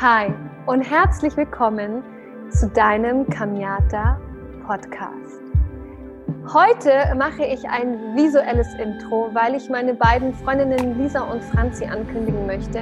[0.00, 0.32] Hi
[0.64, 2.02] und herzlich willkommen
[2.48, 4.18] zu deinem Kamiata
[4.66, 5.42] Podcast.
[6.54, 12.46] Heute mache ich ein visuelles Intro, weil ich meine beiden Freundinnen Lisa und Franzi ankündigen
[12.46, 12.80] möchte.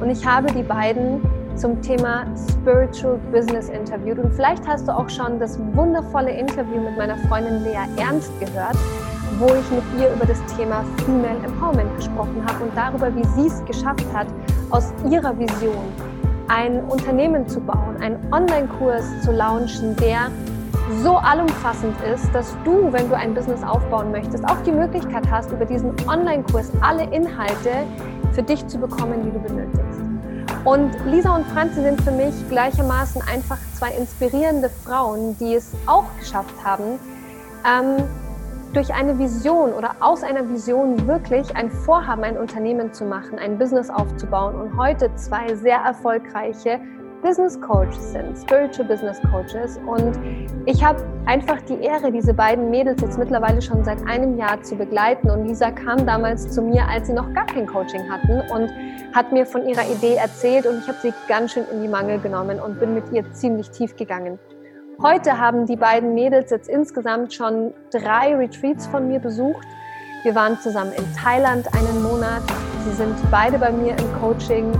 [0.00, 1.20] Und ich habe die beiden
[1.56, 4.20] zum Thema Spiritual Business interviewt.
[4.20, 8.76] Und vielleicht hast du auch schon das wundervolle Interview mit meiner Freundin Lea Ernst gehört,
[9.40, 13.48] wo ich mit ihr über das Thema Female Empowerment gesprochen habe und darüber, wie sie
[13.48, 14.28] es geschafft hat,
[14.70, 16.09] aus ihrer Vision
[16.50, 20.30] ein Unternehmen zu bauen, einen Online-Kurs zu launchen, der
[21.02, 25.52] so allumfassend ist, dass du, wenn du ein Business aufbauen möchtest, auch die Möglichkeit hast,
[25.52, 27.86] über diesen Online-Kurs alle Inhalte
[28.32, 30.00] für dich zu bekommen, die du benötigst.
[30.64, 36.04] Und Lisa und Franzi sind für mich gleichermaßen einfach zwei inspirierende Frauen, die es auch
[36.18, 36.98] geschafft haben,
[37.64, 38.02] ähm,
[38.72, 43.58] durch eine Vision oder aus einer Vision wirklich ein Vorhaben, ein Unternehmen zu machen, ein
[43.58, 46.80] Business aufzubauen und heute zwei sehr erfolgreiche
[47.22, 49.78] Business Coaches sind, Spiritual Business Coaches.
[49.86, 50.18] Und
[50.66, 54.76] ich habe einfach die Ehre, diese beiden Mädels jetzt mittlerweile schon seit einem Jahr zu
[54.76, 55.30] begleiten.
[55.30, 58.70] Und Lisa kam damals zu mir, als sie noch gar kein Coaching hatten und
[59.14, 62.20] hat mir von ihrer Idee erzählt und ich habe sie ganz schön in die Mangel
[62.20, 64.38] genommen und bin mit ihr ziemlich tief gegangen.
[65.02, 69.66] Heute haben die beiden Mädels jetzt insgesamt schon drei Retreats von mir besucht.
[70.24, 72.42] Wir waren zusammen in Thailand einen Monat.
[72.84, 74.70] Sie sind beide bei mir im Coaching,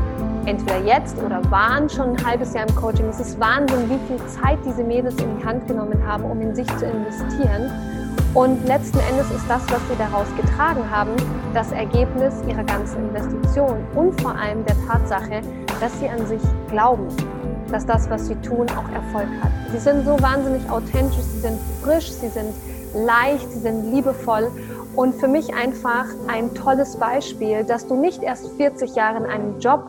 [0.44, 3.06] entweder jetzt oder waren schon ein halbes Jahr im Coaching.
[3.08, 6.54] Es ist Wahnsinn, wie viel Zeit diese Mädels in die Hand genommen haben, um in
[6.54, 7.72] sich zu investieren.
[8.34, 11.12] Und letzten Endes ist das, was sie daraus getragen haben,
[11.54, 15.40] das Ergebnis ihrer ganzen Investition und vor allem der Tatsache,
[15.80, 17.08] dass sie an sich glauben,
[17.70, 19.50] dass das, was sie tun, auch Erfolg hat.
[19.72, 22.54] Sie sind so wahnsinnig authentisch, sie sind frisch, sie sind
[22.94, 24.50] leicht, sie sind liebevoll
[24.96, 29.58] und für mich einfach ein tolles Beispiel, dass du nicht erst 40 Jahre in einem
[29.60, 29.88] Job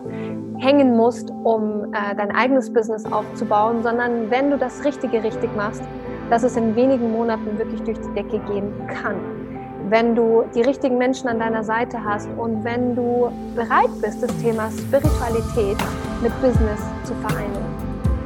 [0.59, 5.81] hängen musst, um äh, dein eigenes Business aufzubauen, sondern wenn du das Richtige richtig machst,
[6.29, 9.41] dass es in wenigen Monaten wirklich durch die Decke gehen kann.
[9.91, 14.34] Wenn du die richtigen Menschen an deiner Seite hast und wenn du bereit bist, das
[14.38, 15.75] Thema Spiritualität
[16.22, 17.59] mit Business zu vereinen.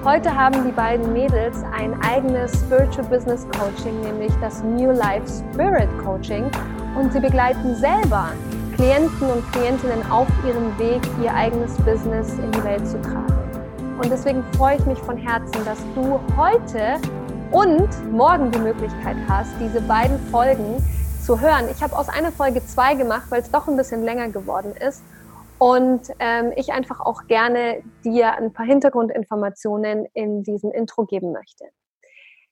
[0.03, 5.89] Heute haben die beiden Mädels ein eigenes Spiritual Business Coaching, nämlich das New Life Spirit
[6.03, 6.43] Coaching.
[6.99, 8.27] Und sie begleiten selber
[8.75, 13.33] Klienten und Klientinnen auf ihrem Weg, ihr eigenes Business in die Welt zu tragen.
[13.99, 17.01] Und deswegen freue ich mich von Herzen, dass du heute
[17.49, 20.75] und morgen die Möglichkeit hast, diese beiden Folgen
[21.25, 21.67] zu hören.
[21.71, 25.01] Ich habe aus einer Folge zwei gemacht, weil es doch ein bisschen länger geworden ist
[25.57, 31.65] und ähm, ich einfach auch gerne dir ein paar Hintergrundinformationen in diesem Intro geben möchte.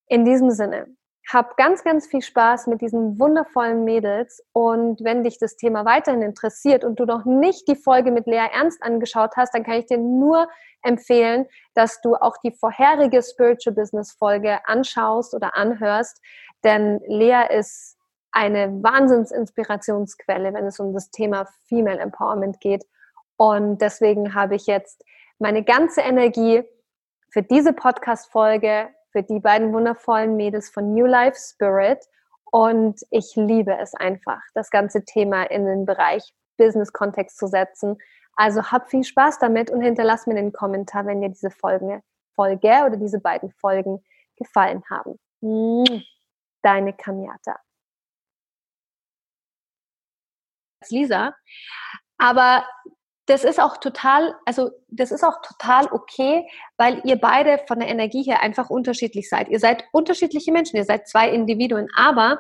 [0.08, 0.88] In diesem Sinne,
[1.32, 6.24] hab ganz, ganz viel Spaß mit diesen wundervollen Mädels und wenn dich das Thema weiterhin
[6.24, 9.86] interessiert und du noch nicht die Folge mit Lea Ernst angeschaut hast, dann kann ich
[9.86, 10.48] dir nur
[10.82, 11.46] empfehlen,
[11.76, 16.20] dass du auch die vorherige Spiritual Business Folge anschaust oder anhörst,
[16.64, 18.00] denn Lea ist
[18.34, 22.86] eine Wahnsinnsinspirationsquelle, wenn es um das Thema Female Empowerment geht.
[23.38, 25.04] Und deswegen habe ich jetzt
[25.40, 26.64] meine ganze Energie
[27.30, 32.00] für diese Podcast-Folge, für die beiden wundervollen Mädels von New Life Spirit.
[32.52, 37.98] Und ich liebe es einfach, das ganze Thema in den Bereich Business-Kontext zu setzen.
[38.36, 42.02] Also hab viel Spaß damit und hinterlass mir den Kommentar, wenn dir diese Folge,
[42.36, 44.04] Folge oder diese beiden Folgen
[44.38, 45.20] gefallen haben.
[46.62, 47.60] Deine Kamiata.
[50.92, 51.34] Lisa.
[52.18, 52.66] Aber
[53.26, 56.46] das ist auch total, also das ist auch total okay,
[56.78, 59.48] weil ihr beide von der Energie her einfach unterschiedlich seid.
[59.50, 62.40] Ihr seid unterschiedliche Menschen, ihr seid zwei Individuen, aber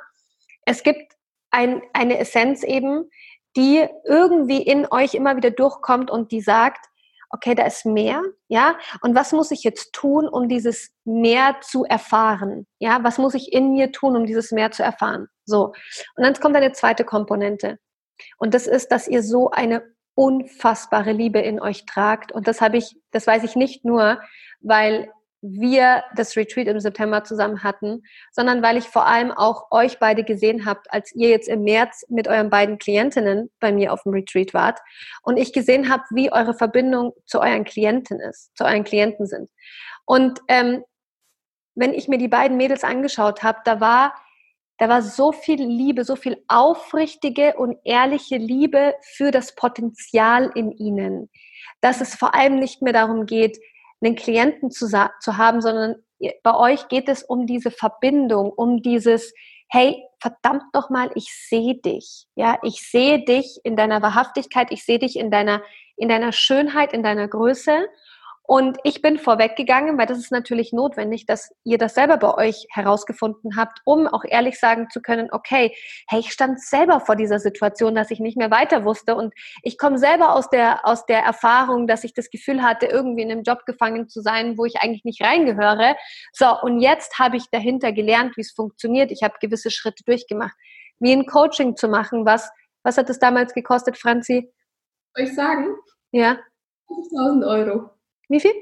[0.65, 1.13] es gibt
[1.51, 3.09] ein, eine Essenz eben,
[3.55, 6.85] die irgendwie in euch immer wieder durchkommt und die sagt,
[7.29, 11.83] okay, da ist mehr, ja, und was muss ich jetzt tun, um dieses mehr zu
[11.83, 12.67] erfahren?
[12.79, 15.27] Ja, was muss ich in mir tun, um dieses mehr zu erfahren?
[15.45, 15.73] So.
[16.15, 17.79] Und dann kommt eine zweite Komponente.
[18.37, 19.83] Und das ist, dass ihr so eine
[20.15, 22.31] unfassbare Liebe in euch tragt.
[22.31, 24.19] Und das habe ich, das weiß ich nicht nur,
[24.61, 25.09] weil
[25.45, 30.23] wir das Retreat im September zusammen hatten, sondern weil ich vor allem auch euch beide
[30.23, 34.13] gesehen habt, als ihr jetzt im März mit euren beiden Klientinnen bei mir auf dem
[34.13, 34.79] Retreat wart
[35.21, 39.49] und ich gesehen habe, wie eure Verbindung zu euren Klienten ist, zu euren Klienten sind.
[40.05, 40.83] Und ähm,
[41.75, 44.15] wenn ich mir die beiden Mädels angeschaut habe, da war
[44.83, 50.73] da war so viel Liebe, so viel aufrichtige und ehrliche Liebe für das Potenzial in
[50.73, 51.29] ihnen,
[51.79, 53.57] dass es vor allem nicht mehr darum geht,
[54.03, 55.95] einen Klienten zu, zu haben, sondern
[56.43, 59.33] bei euch geht es um diese Verbindung, um dieses,
[59.69, 62.25] hey, verdammt doch mal, ich sehe dich.
[62.35, 65.61] Ja, ich sehe dich in deiner Wahrhaftigkeit, ich sehe dich in deiner,
[65.95, 67.87] in deiner Schönheit, in deiner Größe.
[68.45, 72.67] Und ich bin vorweggegangen, weil das ist natürlich notwendig, dass ihr das selber bei euch
[72.71, 75.73] herausgefunden habt, um auch ehrlich sagen zu können, okay,
[76.09, 79.77] hey, ich stand selber vor dieser Situation, dass ich nicht mehr weiter wusste und ich
[79.77, 83.43] komme selber aus der, aus der Erfahrung, dass ich das Gefühl hatte, irgendwie in einem
[83.43, 85.95] Job gefangen zu sein, wo ich eigentlich nicht reingehöre.
[86.33, 89.09] So, und jetzt habe ich dahinter gelernt, wie es funktioniert.
[89.11, 90.55] Ich habe gewisse Schritte durchgemacht.
[90.99, 92.49] Wie ein Coaching zu machen, was,
[92.83, 94.51] was hat das damals gekostet, Franzi?
[95.15, 95.75] Soll ich sagen?
[96.11, 96.39] Ja.
[96.89, 97.89] 50.000 Euro.
[98.33, 98.53] Wie viel?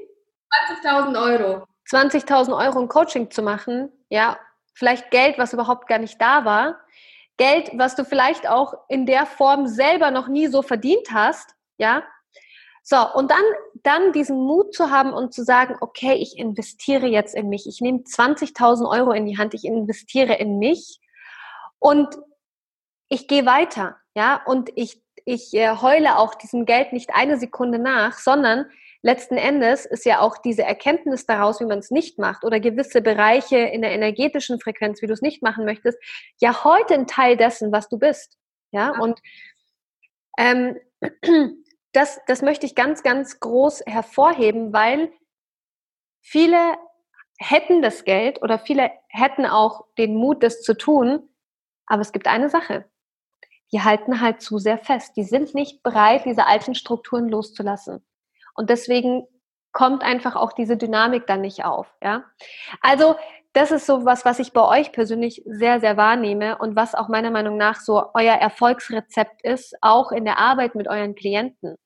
[0.84, 1.64] 20.000 Euro.
[1.90, 4.38] 20.000 Euro ein Coaching zu machen, ja,
[4.74, 6.78] vielleicht Geld, was überhaupt gar nicht da war,
[7.38, 12.02] Geld, was du vielleicht auch in der Form selber noch nie so verdient hast, ja.
[12.82, 13.42] So, und dann,
[13.82, 17.66] dann diesen Mut zu haben und zu sagen, okay, ich investiere jetzt in mich.
[17.66, 21.00] Ich nehme 20.000 Euro in die Hand, ich investiere in mich
[21.78, 22.14] und
[23.08, 27.78] ich gehe weiter, ja, und ich, ich äh, heule auch diesem Geld nicht eine Sekunde
[27.78, 28.66] nach, sondern
[29.02, 33.02] letzten Endes ist ja auch diese Erkenntnis daraus, wie man es nicht macht oder gewisse
[33.02, 35.98] Bereiche in der energetischen Frequenz, wie du es nicht machen möchtest,
[36.40, 38.38] ja heute ein Teil dessen, was du bist.
[38.70, 39.20] Ja, und
[40.38, 40.78] ähm,
[41.92, 45.12] das, das möchte ich ganz, ganz groß hervorheben, weil
[46.20, 46.76] viele
[47.38, 51.28] hätten das Geld oder viele hätten auch den Mut, das zu tun,
[51.86, 52.88] aber es gibt eine Sache.
[53.72, 55.16] Die halten halt zu sehr fest.
[55.16, 58.04] Die sind nicht bereit, diese alten Strukturen loszulassen.
[58.54, 59.26] Und deswegen
[59.72, 61.86] kommt einfach auch diese Dynamik dann nicht auf.
[62.02, 62.24] Ja?
[62.80, 63.16] Also
[63.52, 67.08] das ist so was, was ich bei euch persönlich sehr, sehr wahrnehme und was auch
[67.08, 71.76] meiner Meinung nach so euer Erfolgsrezept ist, auch in der Arbeit mit euren Klienten.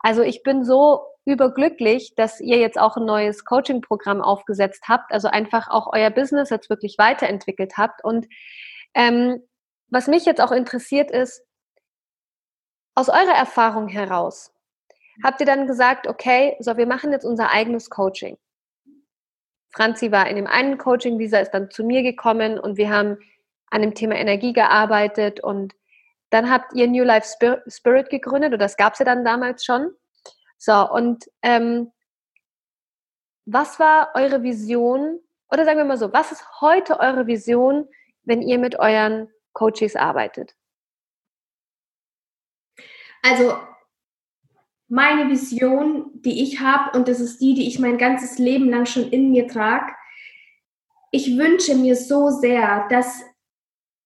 [0.00, 5.28] Also ich bin so überglücklich, dass ihr jetzt auch ein neues Coaching-Programm aufgesetzt habt, also
[5.28, 8.02] einfach auch euer Business jetzt wirklich weiterentwickelt habt.
[8.04, 8.26] Und
[8.94, 9.42] ähm,
[9.88, 11.42] was mich jetzt auch interessiert ist,
[12.94, 14.55] aus eurer Erfahrung heraus,
[15.22, 18.36] habt ihr dann gesagt, okay, so, wir machen jetzt unser eigenes Coaching.
[19.70, 23.18] Franzi war in dem einen Coaching, Lisa ist dann zu mir gekommen und wir haben
[23.70, 25.74] an dem Thema Energie gearbeitet und
[26.30, 27.36] dann habt ihr New Life
[27.68, 29.90] Spirit gegründet und das gab es ja dann damals schon.
[30.58, 31.92] So, und ähm,
[33.44, 35.20] was war eure Vision,
[35.50, 37.88] oder sagen wir mal so, was ist heute eure Vision,
[38.24, 40.56] wenn ihr mit euren Coaches arbeitet?
[43.22, 43.56] Also
[44.88, 48.86] meine Vision, die ich habe, und das ist die, die ich mein ganzes Leben lang
[48.86, 49.92] schon in mir trage.
[51.10, 53.22] Ich wünsche mir so sehr, dass,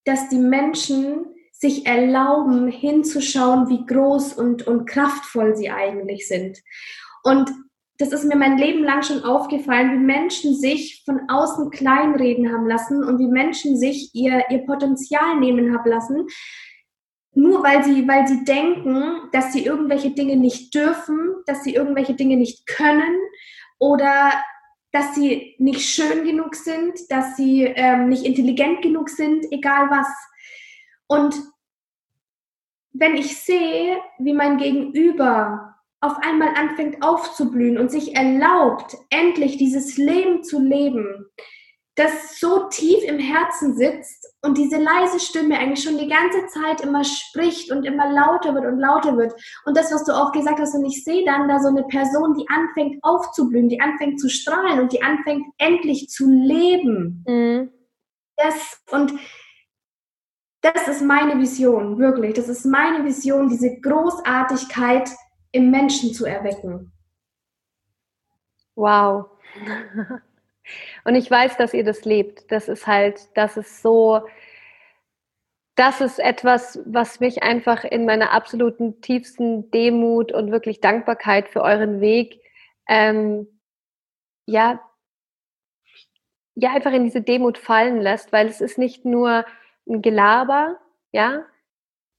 [0.04, 6.58] dass die Menschen sich erlauben, hinzuschauen, wie groß und, und kraftvoll sie eigentlich sind.
[7.22, 7.50] Und
[7.98, 12.66] das ist mir mein Leben lang schon aufgefallen, wie Menschen sich von außen kleinreden haben
[12.66, 16.26] lassen und wie Menschen sich ihr, ihr Potenzial nehmen haben lassen,
[17.32, 22.14] nur weil sie, weil sie denken, dass sie irgendwelche Dinge nicht dürfen, dass sie irgendwelche
[22.14, 23.16] Dinge nicht können
[23.78, 24.32] oder
[24.92, 30.08] dass sie nicht schön genug sind, dass sie ähm, nicht intelligent genug sind, egal was.
[31.06, 31.34] Und
[32.92, 39.96] wenn ich sehe, wie mein Gegenüber auf einmal anfängt aufzublühen und sich erlaubt, endlich dieses
[39.96, 41.26] Leben zu leben,
[42.00, 46.80] das so tief im Herzen sitzt und diese leise Stimme eigentlich schon die ganze Zeit
[46.80, 49.34] immer spricht und immer lauter wird und lauter wird.
[49.66, 52.34] Und das, was du auch gesagt hast, und ich sehe dann da so eine Person,
[52.38, 57.24] die anfängt aufzublühen, die anfängt zu strahlen und die anfängt endlich zu leben.
[57.28, 57.70] Mhm.
[58.36, 59.12] Das, und
[60.62, 62.34] das ist meine Vision, wirklich.
[62.34, 65.10] Das ist meine Vision, diese Großartigkeit
[65.52, 66.92] im Menschen zu erwecken.
[68.74, 69.26] Wow.
[71.04, 72.50] Und ich weiß, dass ihr das lebt.
[72.50, 74.26] Das ist halt, das ist so,
[75.76, 81.62] das ist etwas, was mich einfach in meiner absoluten tiefsten Demut und wirklich Dankbarkeit für
[81.62, 82.40] euren Weg,
[82.88, 83.46] ähm,
[84.46, 84.80] ja,
[86.56, 89.46] ja, einfach in diese Demut fallen lässt, weil es ist nicht nur
[89.88, 90.78] ein Gelaber,
[91.12, 91.44] ja,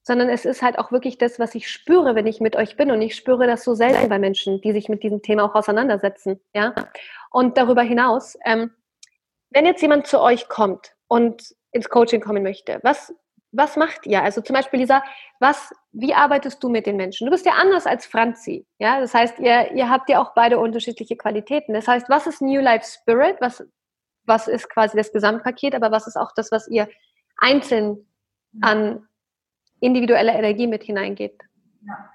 [0.02, 2.90] sondern es ist halt auch wirklich das, was ich spüre, wenn ich mit euch bin.
[2.90, 6.40] Und ich spüre das so selten bei Menschen, die sich mit diesem Thema auch auseinandersetzen.
[6.54, 6.74] Ja?
[7.32, 8.72] Und darüber hinaus, ähm,
[9.50, 13.14] wenn jetzt jemand zu euch kommt und ins Coaching kommen möchte, was,
[13.50, 14.22] was macht ihr?
[14.22, 15.02] Also zum Beispiel, Lisa,
[15.40, 17.26] was, wie arbeitest du mit den Menschen?
[17.26, 18.66] Du bist ja anders als Franzi.
[18.78, 19.00] Ja?
[19.00, 21.74] Das heißt, ihr, ihr habt ja auch beide unterschiedliche Qualitäten.
[21.74, 23.36] Das heißt, was ist New Life Spirit?
[23.40, 23.64] Was,
[24.24, 25.74] was ist quasi das Gesamtpaket?
[25.74, 26.88] Aber was ist auch das, was ihr
[27.38, 28.06] einzeln
[28.60, 29.08] an
[29.80, 31.42] individuelle Energie mit hineingebt.
[31.86, 32.10] Ja.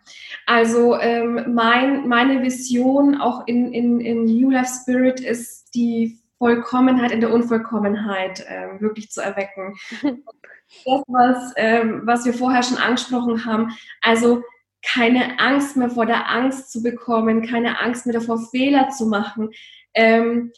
[0.45, 7.11] Also ähm, mein, meine Vision auch in, in, im New Life Spirit ist die Vollkommenheit
[7.11, 9.75] in der Unvollkommenheit ähm, wirklich zu erwecken.
[10.01, 14.43] das, was, ähm, was wir vorher schon angesprochen haben, also
[14.83, 19.49] keine Angst mehr vor der Angst zu bekommen, keine Angst mehr davor, Fehler zu machen,
[19.93, 20.51] ähm,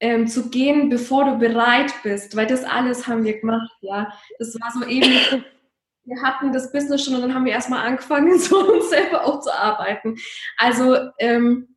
[0.00, 4.12] ähm, zu gehen, bevor du bereit bist, weil das alles haben wir gemacht, ja.
[4.38, 5.44] Das war so eben,
[6.06, 9.40] wir hatten das Business schon und dann haben wir erstmal angefangen, so uns selber auch
[9.40, 10.16] zu arbeiten.
[10.56, 11.76] Also ähm,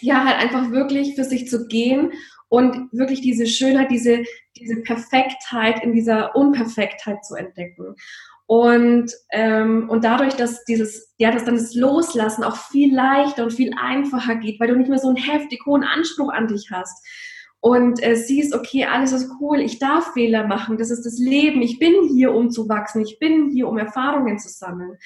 [0.00, 2.12] ja, halt einfach wirklich für sich zu gehen
[2.48, 4.24] und wirklich diese Schönheit, diese,
[4.56, 7.96] diese Perfektheit in dieser Unperfektheit zu entdecken.
[8.46, 13.52] Und, ähm, und dadurch, dass dieses, ja, dass dann das Loslassen auch viel leichter und
[13.52, 17.02] viel einfacher geht, weil du nicht mehr so einen heftig hohen Anspruch an dich hast.
[17.64, 21.62] Und äh, siehst, okay, alles ist cool, ich darf Fehler machen, das ist das Leben,
[21.62, 24.98] ich bin hier, um zu wachsen, ich bin hier, um Erfahrungen zu sammeln.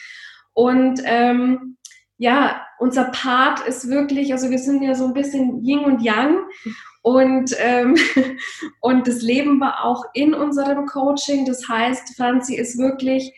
[0.54, 1.76] Und ähm,
[2.16, 6.38] ja, unser Part ist wirklich, also wir sind ja so ein bisschen Yin und Yang.
[7.02, 7.94] Und, ähm,
[8.80, 11.44] und das Leben war auch in unserem Coaching.
[11.44, 13.34] Das heißt, Franzi ist wirklich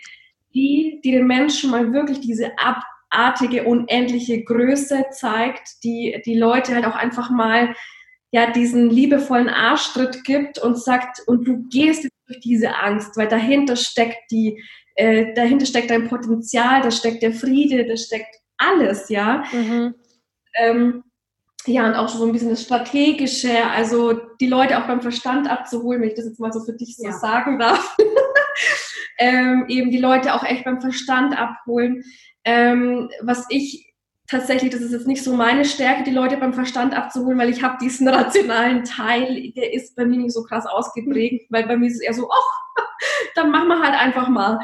[0.54, 6.86] die, die den Menschen mal wirklich diese abartige, unendliche Größe zeigt, die die Leute halt
[6.86, 7.74] auch einfach mal
[8.30, 13.28] ja diesen liebevollen Arschtritt gibt und sagt, und du gehst jetzt durch diese Angst, weil
[13.28, 14.62] dahinter steckt die,
[14.96, 19.44] äh, dahinter steckt dein Potenzial, da steckt der Friede, da steckt alles, ja.
[19.52, 19.94] Mhm.
[20.54, 21.04] Ähm,
[21.66, 26.00] ja, und auch so ein bisschen das Strategische, also die Leute auch beim Verstand abzuholen,
[26.00, 27.12] wenn ich das jetzt mal so für dich so ja.
[27.12, 27.96] sagen darf.
[29.18, 32.04] ähm, eben die Leute auch echt beim Verstand abholen.
[32.44, 33.87] Ähm, was ich
[34.28, 37.62] tatsächlich, das ist jetzt nicht so meine Stärke, die Leute beim Verstand abzuholen, weil ich
[37.62, 41.86] habe diesen rationalen Teil, der ist bei mir nicht so krass ausgeprägt, weil bei mir
[41.86, 42.84] ist es eher so, ach,
[43.34, 44.60] dann machen wir halt einfach mal.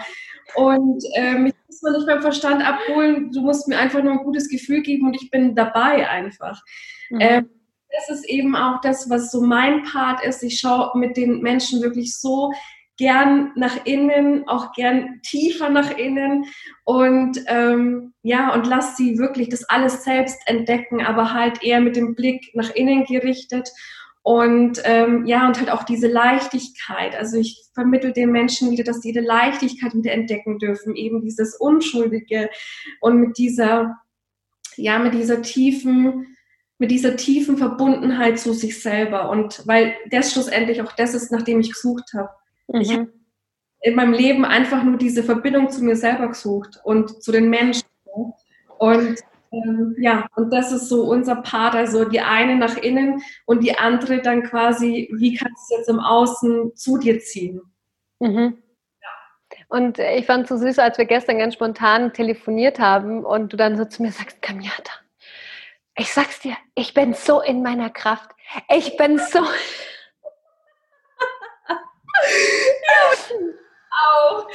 [0.55, 4.25] Und äh, mich muss man nicht beim Verstand abholen, du musst mir einfach nur ein
[4.25, 6.63] gutes Gefühl geben und ich bin dabei einfach.
[7.11, 7.21] Mhm.
[7.21, 7.51] Ähm,
[7.91, 10.43] das ist eben auch das, was so mein Part ist.
[10.43, 12.53] Ich schaue mit den Menschen wirklich so
[12.97, 16.47] gern nach innen, auch gern tiefer nach innen
[16.85, 21.97] und ähm, ja, und lass sie wirklich das alles selbst entdecken, aber halt eher mit
[21.97, 23.71] dem Blick nach innen gerichtet
[24.27, 27.15] und ähm, ja, und halt auch diese Leichtigkeit.
[27.15, 31.55] Also ich vermittel den Menschen wieder, dass sie ihre Leichtigkeit wieder entdecken dürfen, eben dieses
[31.55, 32.49] Unschuldige
[33.03, 33.99] und mit dieser,
[34.77, 36.37] ja, mit dieser tiefen,
[36.79, 39.29] mit dieser tiefen Verbundenheit zu sich selber.
[39.29, 42.31] Und weil das schlussendlich auch das ist, nach dem ich gesucht habe.
[42.69, 42.81] Mhm.
[42.81, 43.13] Ich habe
[43.81, 47.87] in meinem Leben einfach nur diese Verbindung zu mir selber gesucht und zu den Menschen.
[48.79, 49.19] Und
[49.53, 53.77] ähm, ja, und das ist so unser Part, also die eine nach innen und die
[53.79, 57.61] andere dann quasi, wie kannst du jetzt im Außen zu dir ziehen?
[58.21, 58.59] Mhm.
[59.69, 63.57] Und ich fand es so süß, als wir gestern ganz spontan telefoniert haben und du
[63.57, 64.93] dann so zu mir sagst, Kamiata,
[65.97, 68.31] ich sag's dir, ich bin so in meiner Kraft.
[68.73, 69.41] Ich bin so.
[72.87, 73.37] Ja,
[73.95, 74.49] auch.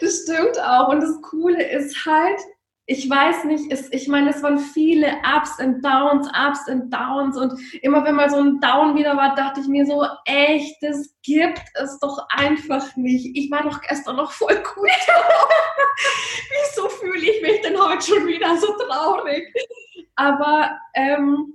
[0.00, 0.88] Das stimmt auch.
[0.88, 2.40] Und das Coole ist halt,
[2.86, 5.06] ich weiß nicht, es, ich meine, es waren viele
[5.36, 9.34] Ups und Downs, Ups und Downs und immer wenn mal so ein Down wieder war,
[9.34, 13.36] dachte ich mir so, echt, das gibt es doch einfach nicht.
[13.36, 14.88] Ich war doch gestern noch voll gut.
[16.50, 19.48] Wieso fühle ich mich denn heute schon wieder so traurig?
[20.16, 21.53] Aber ähm,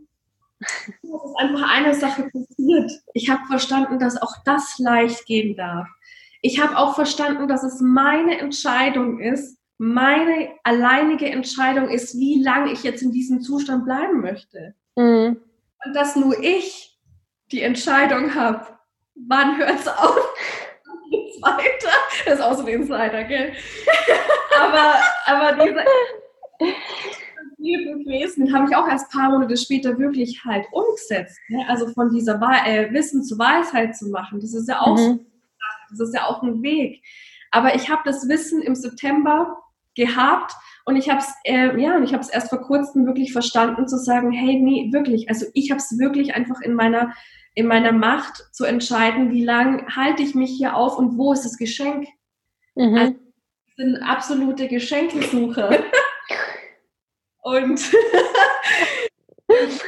[0.60, 2.92] es ist einfach eine Sache passiert.
[3.14, 5.88] Ich habe verstanden, dass auch das leicht gehen darf.
[6.42, 12.72] Ich habe auch verstanden, dass es meine Entscheidung ist, meine alleinige Entscheidung ist, wie lange
[12.72, 14.76] ich jetzt in diesem Zustand bleiben möchte.
[14.96, 15.42] Mhm.
[15.86, 16.98] Und dass nur ich
[17.52, 18.68] die Entscheidung habe,
[19.16, 20.36] wann hört es auf,
[21.10, 21.94] geht's weiter.
[22.26, 23.54] Das ist auch so ein Insider, gell?
[24.60, 25.86] aber, aber diese
[27.60, 31.40] gewesen, habe ich auch erst ein paar Monate später wirklich halt umgesetzt.
[31.50, 31.66] Ne?
[31.68, 35.26] Also von dieser äh, Wissen zu Weisheit zu machen, das ist ja auch, mhm.
[35.90, 37.04] das ist ja auch ein Weg.
[37.52, 39.58] Aber ich habe das Wissen im September
[39.96, 40.54] gehabt
[40.86, 43.98] und ich habe es äh, ja, ich habe es erst vor kurzem wirklich verstanden zu
[43.98, 47.14] sagen, hey, nee, wirklich, also ich habe es wirklich einfach in meiner
[47.56, 51.44] in meiner Macht zu entscheiden, wie lange halte ich mich hier auf und wo ist
[51.44, 52.08] das Geschenk.
[52.76, 52.96] Mhm.
[52.96, 53.16] Also,
[53.76, 55.70] bin absolute Geschenkesucher.
[57.50, 57.80] und
[59.48, 59.82] ich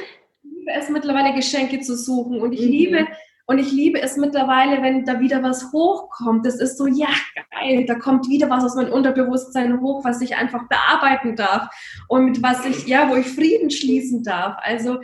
[0.43, 2.71] liebe es mittlerweile Geschenke zu suchen und ich mhm.
[2.71, 3.07] liebe
[3.47, 6.45] und ich liebe es mittlerweile, wenn da wieder was hochkommt.
[6.45, 7.09] Das ist so, ja,
[7.51, 11.67] geil, da kommt wieder was aus meinem Unterbewusstsein hoch, was ich einfach bearbeiten darf
[12.07, 14.55] und was ich, ja, wo ich Frieden schließen darf.
[14.61, 15.01] Also,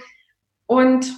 [0.65, 1.13] und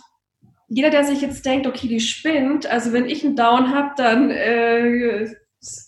[0.69, 4.31] jeder, der sich jetzt denkt, okay, die spinnt, also wenn ich einen Down habe, dann
[4.31, 5.31] äh,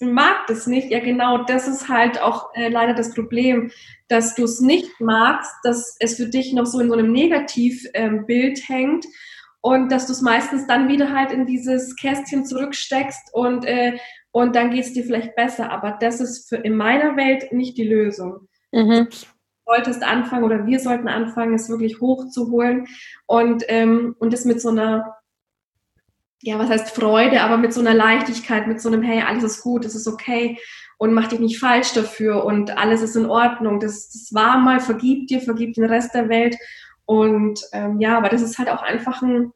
[0.01, 0.91] mag das nicht.
[0.91, 3.71] Ja, genau, das ist halt auch äh, leider das Problem,
[4.07, 8.59] dass du es nicht magst, dass es für dich noch so in so einem Negativbild
[8.59, 9.05] ähm, hängt
[9.61, 13.97] und dass du es meistens dann wieder halt in dieses Kästchen zurücksteckst und, äh,
[14.31, 15.71] und dann geht es dir vielleicht besser.
[15.71, 18.47] Aber das ist für in meiner Welt nicht die Lösung.
[18.73, 19.09] Mhm.
[19.65, 22.87] solltest anfangen oder wir sollten anfangen, es wirklich hochzuholen
[23.25, 25.15] und, ähm, und das mit so einer,
[26.41, 29.61] ja, was heißt Freude, aber mit so einer Leichtigkeit, mit so einem, hey, alles ist
[29.61, 30.57] gut, es ist okay
[30.97, 33.79] und mach dich nicht falsch dafür und alles ist in Ordnung.
[33.79, 36.55] Das, das war mal, vergib dir, vergib den Rest der Welt.
[37.05, 39.51] Und ähm, ja, aber das ist halt auch einfach ein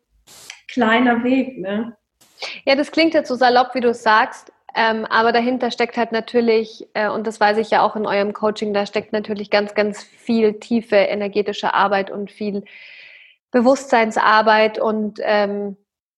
[0.68, 1.96] kleiner Weg, ne?
[2.66, 6.12] Ja, das klingt jetzt so salopp, wie du es sagst, ähm, aber dahinter steckt halt
[6.12, 9.74] natürlich, äh, und das weiß ich ja auch in eurem Coaching, da steckt natürlich ganz,
[9.74, 12.66] ganz viel tiefe energetische Arbeit und viel
[13.52, 15.78] Bewusstseinsarbeit und ähm,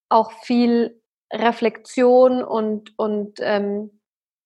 [0.09, 3.99] auch viel Reflexion und, und ähm,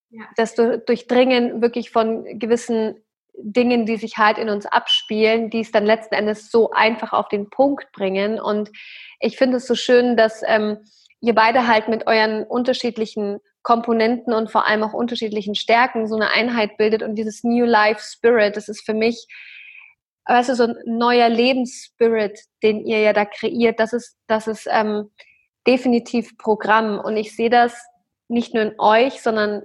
[0.10, 0.24] ja.
[0.36, 2.96] das Durchdringen wirklich von gewissen
[3.34, 7.28] Dingen, die sich halt in uns abspielen, die es dann letzten Endes so einfach auf
[7.30, 8.40] den Punkt bringen.
[8.40, 8.72] Und
[9.20, 10.78] ich finde es so schön, dass ähm,
[11.22, 16.32] ihr beide halt mit euren unterschiedlichen Komponenten und vor allem auch unterschiedlichen Stärken so eine
[16.32, 19.28] Einheit bildet und dieses New Life Spirit, das ist für mich,
[20.26, 24.68] weißt du, so ein neuer Lebensspirit, den ihr ja da kreiert, das ist, das ist
[24.70, 25.12] ähm,
[25.68, 27.86] definitiv Programm und ich sehe das
[28.28, 29.64] nicht nur in euch, sondern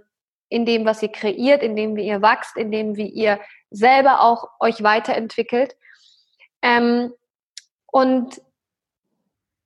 [0.49, 4.21] in dem, was ihr kreiert, in dem, wie ihr wächst, in dem, wie ihr selber
[4.21, 5.77] auch euch weiterentwickelt.
[6.63, 7.13] Ähm,
[7.87, 8.41] und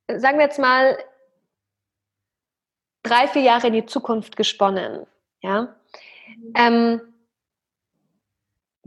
[0.09, 0.99] sagen wir jetzt mal,
[3.03, 5.07] drei, vier Jahre in die Zukunft gesponnen.
[5.43, 5.77] Ja?
[6.55, 7.01] Ähm,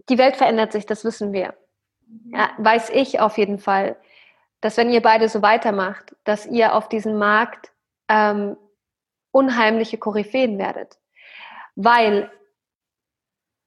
[0.10, 1.56] die Welt verändert sich, das wissen wir.
[2.26, 3.98] Ja, weiß ich auf jeden Fall,
[4.64, 7.74] dass wenn ihr beide so weitermacht, dass ihr auf diesem Markt
[8.08, 8.56] ähm,
[9.32, 10.98] unheimliche Koryphäen werdet.
[11.76, 12.32] Weil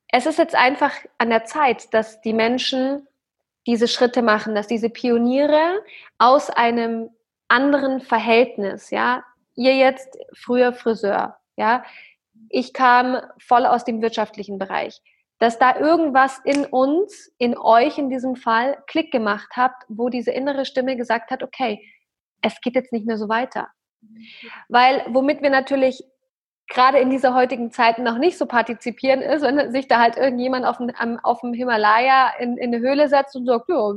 [0.09, 3.07] es ist jetzt einfach an der Zeit, dass die Menschen
[3.67, 5.83] diese Schritte machen, dass diese Pioniere
[6.17, 7.11] aus einem
[7.49, 9.23] anderen Verhältnis, ja,
[9.55, 11.85] ihr jetzt früher Friseur, ja,
[12.49, 15.03] ich kam voll aus dem wirtschaftlichen Bereich,
[15.38, 20.31] dass da irgendwas in uns, in euch in diesem Fall, Klick gemacht habt, wo diese
[20.31, 21.81] innere Stimme gesagt hat, okay,
[22.43, 23.69] es geht jetzt nicht mehr so weiter.
[24.68, 26.03] Weil womit wir natürlich
[26.68, 30.64] gerade in dieser heutigen Zeit noch nicht so partizipieren ist, wenn sich da halt irgendjemand
[30.64, 30.90] auf dem,
[31.22, 33.92] auf dem Himalaya in, in eine Höhle setzt und sagt, ja,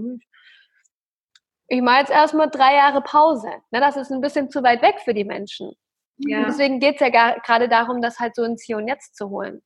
[1.68, 3.50] ich mache jetzt erstmal drei Jahre Pause.
[3.72, 5.72] Ne, das ist ein bisschen zu weit weg für die Menschen.
[6.18, 6.46] Ja.
[6.46, 9.62] Deswegen geht es ja gerade darum, das halt so ins Hier und Jetzt zu holen.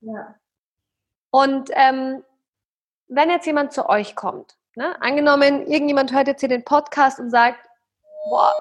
[0.00, 0.34] Ja.
[1.36, 2.24] Und ähm,
[3.08, 7.28] wenn jetzt jemand zu euch kommt, ne, angenommen, irgendjemand hört jetzt hier den Podcast und
[7.28, 7.58] sagt,
[8.30, 8.54] boah,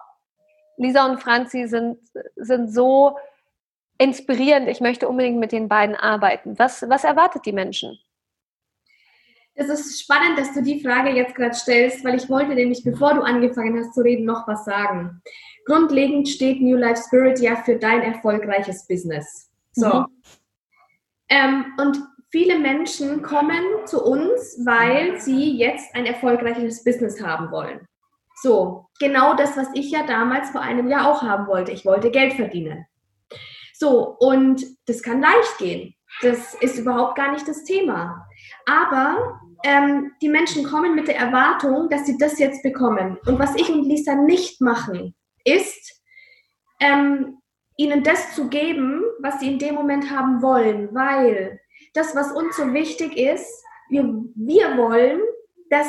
[0.76, 2.00] Lisa und Franzi sind,
[2.36, 3.18] sind so
[3.98, 6.60] inspirierend, ich möchte unbedingt mit den beiden arbeiten.
[6.60, 7.98] Was, was erwartet die Menschen?
[9.54, 13.14] Es ist spannend, dass du die Frage jetzt gerade stellst, weil ich wollte nämlich, bevor
[13.14, 15.22] du angefangen hast zu reden, noch was sagen.
[15.64, 19.50] Grundlegend steht New Life Spirit ja für dein erfolgreiches Business.
[19.72, 19.88] So.
[19.88, 20.08] Mhm.
[21.30, 27.88] Ähm, und viele Menschen kommen zu uns, weil sie jetzt ein erfolgreiches Business haben wollen.
[28.41, 31.71] So, genau das, was ich ja damals vor einem Jahr auch haben wollte.
[31.71, 32.86] Ich wollte Geld verdienen.
[33.74, 35.95] So, und das kann leicht gehen.
[36.24, 38.28] Das ist überhaupt gar nicht das Thema.
[38.65, 43.17] Aber ähm, die Menschen kommen mit der Erwartung, dass sie das jetzt bekommen.
[43.26, 46.02] Und was ich und Lisa nicht machen, ist,
[46.82, 47.38] ähm,
[47.78, 50.93] ihnen das zu geben, was sie in dem Moment haben wollen.
[50.93, 51.62] Weil
[51.96, 54.04] das, was uns so wichtig ist, wir,
[54.36, 55.22] wir wollen,
[55.70, 55.88] dass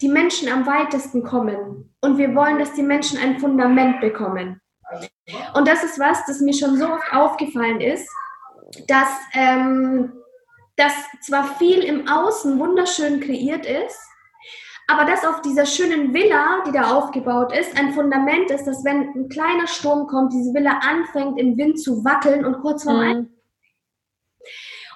[0.00, 1.94] die Menschen am weitesten kommen.
[2.00, 4.60] Und wir wollen, dass die Menschen ein Fundament bekommen.
[5.54, 8.08] Und das ist was, das mir schon so oft aufgefallen ist,
[8.86, 10.12] dass ähm,
[10.78, 13.98] dass zwar viel im Außen wunderschön kreiert ist,
[14.86, 19.08] aber dass auf dieser schönen Villa, die da aufgebaut ist, ein Fundament ist, dass wenn
[19.14, 23.28] ein kleiner Sturm kommt, diese Villa anfängt im Wind zu wackeln und kurz vor mhm.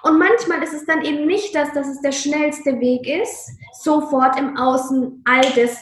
[0.03, 3.49] Und manchmal ist es dann eben nicht das, dass es der schnellste Weg ist,
[3.81, 5.81] sofort im Außen all das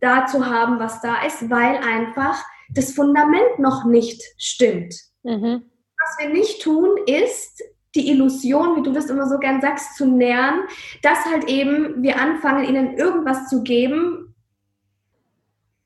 [0.00, 4.94] da zu haben, was da ist, weil einfach das Fundament noch nicht stimmt.
[5.24, 5.64] Mhm.
[5.98, 7.62] Was wir nicht tun, ist,
[7.96, 10.60] die Illusion, wie du das immer so gern sagst, zu nähern,
[11.02, 14.34] dass halt eben wir anfangen, ihnen irgendwas zu geben,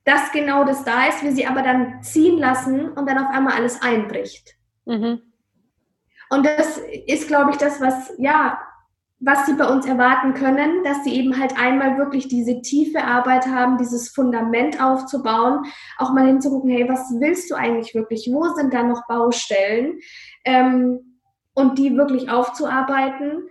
[0.04, 3.54] dass genau das da ist, wir sie aber dann ziehen lassen und dann auf einmal
[3.54, 4.56] alles einbricht.
[4.84, 5.20] Mhm.
[6.30, 8.58] Und das ist, glaube ich, das, was, ja,
[9.20, 13.46] was sie bei uns erwarten können, dass sie eben halt einmal wirklich diese tiefe Arbeit
[13.46, 15.64] haben, dieses Fundament aufzubauen,
[15.98, 18.28] auch mal hinzugucken, hey, was willst du eigentlich wirklich?
[18.30, 19.98] Wo sind da noch Baustellen?
[20.44, 21.18] Ähm,
[21.54, 23.48] und die wirklich aufzuarbeiten.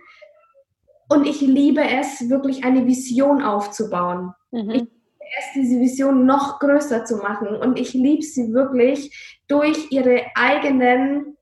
[1.10, 4.32] Und ich liebe es, wirklich eine Vision aufzubauen.
[4.50, 4.70] Mhm.
[4.70, 4.90] Ich liebe
[5.38, 7.48] es, diese Vision noch größer zu machen.
[7.48, 11.37] Und ich liebe sie wirklich, durch ihre eigenen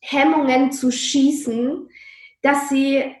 [0.00, 1.88] Hemmungen zu schießen,
[2.42, 3.14] dass sie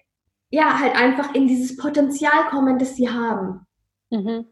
[0.50, 3.66] ja, halt einfach in dieses Potenzial kommen, das sie haben.
[4.10, 4.46] Mhm.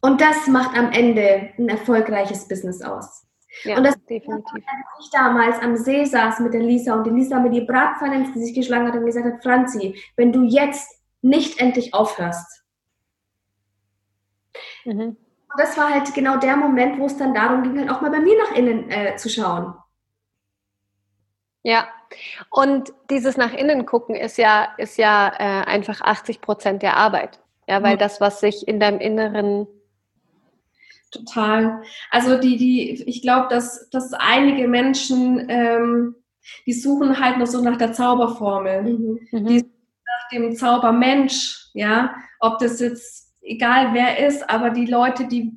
[0.00, 3.26] Und das macht am Ende ein erfolgreiches Business aus.
[3.64, 4.54] Ja, und das definitiv.
[4.54, 8.16] Als ich damals am See saß mit der Lisa und die Lisa mit die Bratpfanne
[8.16, 12.64] ins Gesicht geschlagen hat und gesagt hat, Franzi, wenn du jetzt nicht endlich aufhörst.
[14.84, 15.16] Mhm.
[15.16, 18.10] Und das war halt genau der Moment, wo es dann darum ging, halt auch mal
[18.10, 19.74] bei mir nach innen äh, zu schauen.
[21.62, 21.88] Ja,
[22.50, 27.40] und dieses nach innen gucken ist ja, ist ja äh, einfach 80 Prozent der Arbeit.
[27.68, 28.00] Ja, weil mhm.
[28.00, 29.66] das, was sich in deinem Inneren
[31.12, 31.82] Total.
[32.10, 36.14] Also die, die, ich glaube, dass, dass einige Menschen, ähm,
[36.66, 38.82] die suchen halt nur so nach der Zauberformel.
[38.82, 39.28] Mhm.
[39.30, 39.46] mhm.
[39.46, 45.52] Die nach dem Zaubermensch, ja, ob das jetzt egal wer ist, aber die Leute, die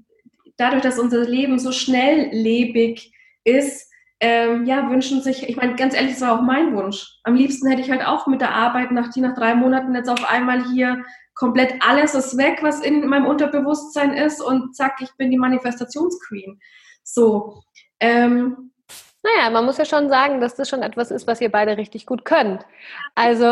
[0.57, 3.13] dadurch, dass unser Leben so schnelllebig
[3.43, 3.89] ist,
[4.27, 7.19] ähm, ja, wünschen sich, ich meine, ganz ehrlich, das war auch mein Wunsch.
[7.25, 10.09] Am liebsten hätte ich halt auch mit der Arbeit nach die nach drei Monaten jetzt
[10.09, 15.11] auf einmal hier komplett alles ist weg, was in meinem Unterbewusstsein ist und zack, ich
[15.17, 16.59] bin die Manifestationsqueen.
[17.03, 17.61] So.
[17.99, 18.71] Ähm,
[19.21, 22.07] naja, man muss ja schon sagen, dass das schon etwas ist, was ihr beide richtig
[22.07, 22.65] gut könnt.
[23.13, 23.45] Also,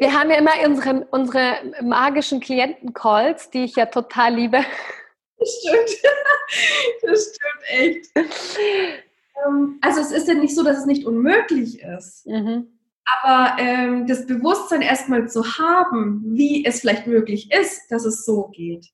[0.00, 4.58] wir haben ja immer unsere, unsere magischen Klienten-Calls, die ich ja total liebe.
[5.38, 6.02] Das stimmt.
[7.02, 9.06] Das stimmt echt.
[9.46, 12.26] Ähm, also, es ist ja nicht so, dass es nicht unmöglich ist.
[12.26, 12.68] Mhm.
[13.22, 18.48] Aber ähm, das Bewusstsein erstmal zu haben, wie es vielleicht möglich ist, dass es so
[18.48, 18.86] geht.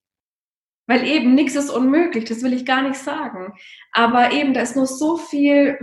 [0.86, 3.54] Weil eben nichts ist unmöglich, das will ich gar nicht sagen.
[3.92, 5.78] Aber eben, da ist noch so viel,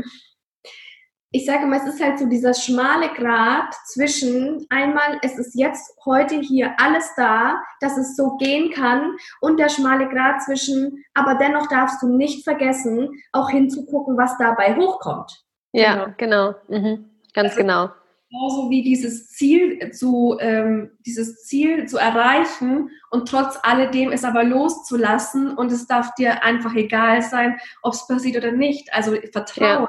[1.34, 5.98] ich sage mal, es ist halt so dieser schmale Grat zwischen einmal, es ist jetzt
[6.06, 11.36] heute hier alles da, dass es so gehen kann, und der schmale Grat zwischen, aber
[11.36, 15.43] dennoch darfst du nicht vergessen, auch hinzugucken, was dabei hochkommt.
[15.72, 16.54] Ja, genau.
[16.69, 16.88] genau.
[16.88, 17.10] Mhm.
[17.34, 17.89] Ganz also, genau
[18.34, 24.43] genauso wie dieses Ziel zu, ähm, dieses Ziel zu erreichen und trotz alledem es aber
[24.43, 28.91] loszulassen und es darf dir einfach egal sein, ob es passiert oder nicht.
[28.91, 29.88] Also Vertrauen.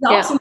[0.00, 0.12] Ja.
[0.12, 0.22] ja.
[0.24, 0.37] So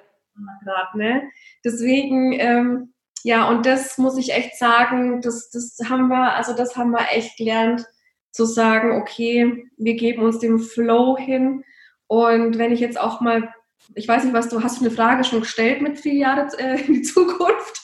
[0.63, 1.23] grad, ne?
[1.63, 6.75] Deswegen, ähm, ja, und das muss ich echt sagen, das, das haben wir, also das
[6.75, 7.85] haben wir echt gelernt,
[8.31, 11.63] zu sagen, okay, wir geben uns dem Flow hin.
[12.07, 13.51] Und wenn ich jetzt auch mal
[13.95, 16.79] ich weiß nicht, was du hast du eine Frage schon gestellt mit vier Jahren äh,
[16.81, 17.83] in die Zukunft?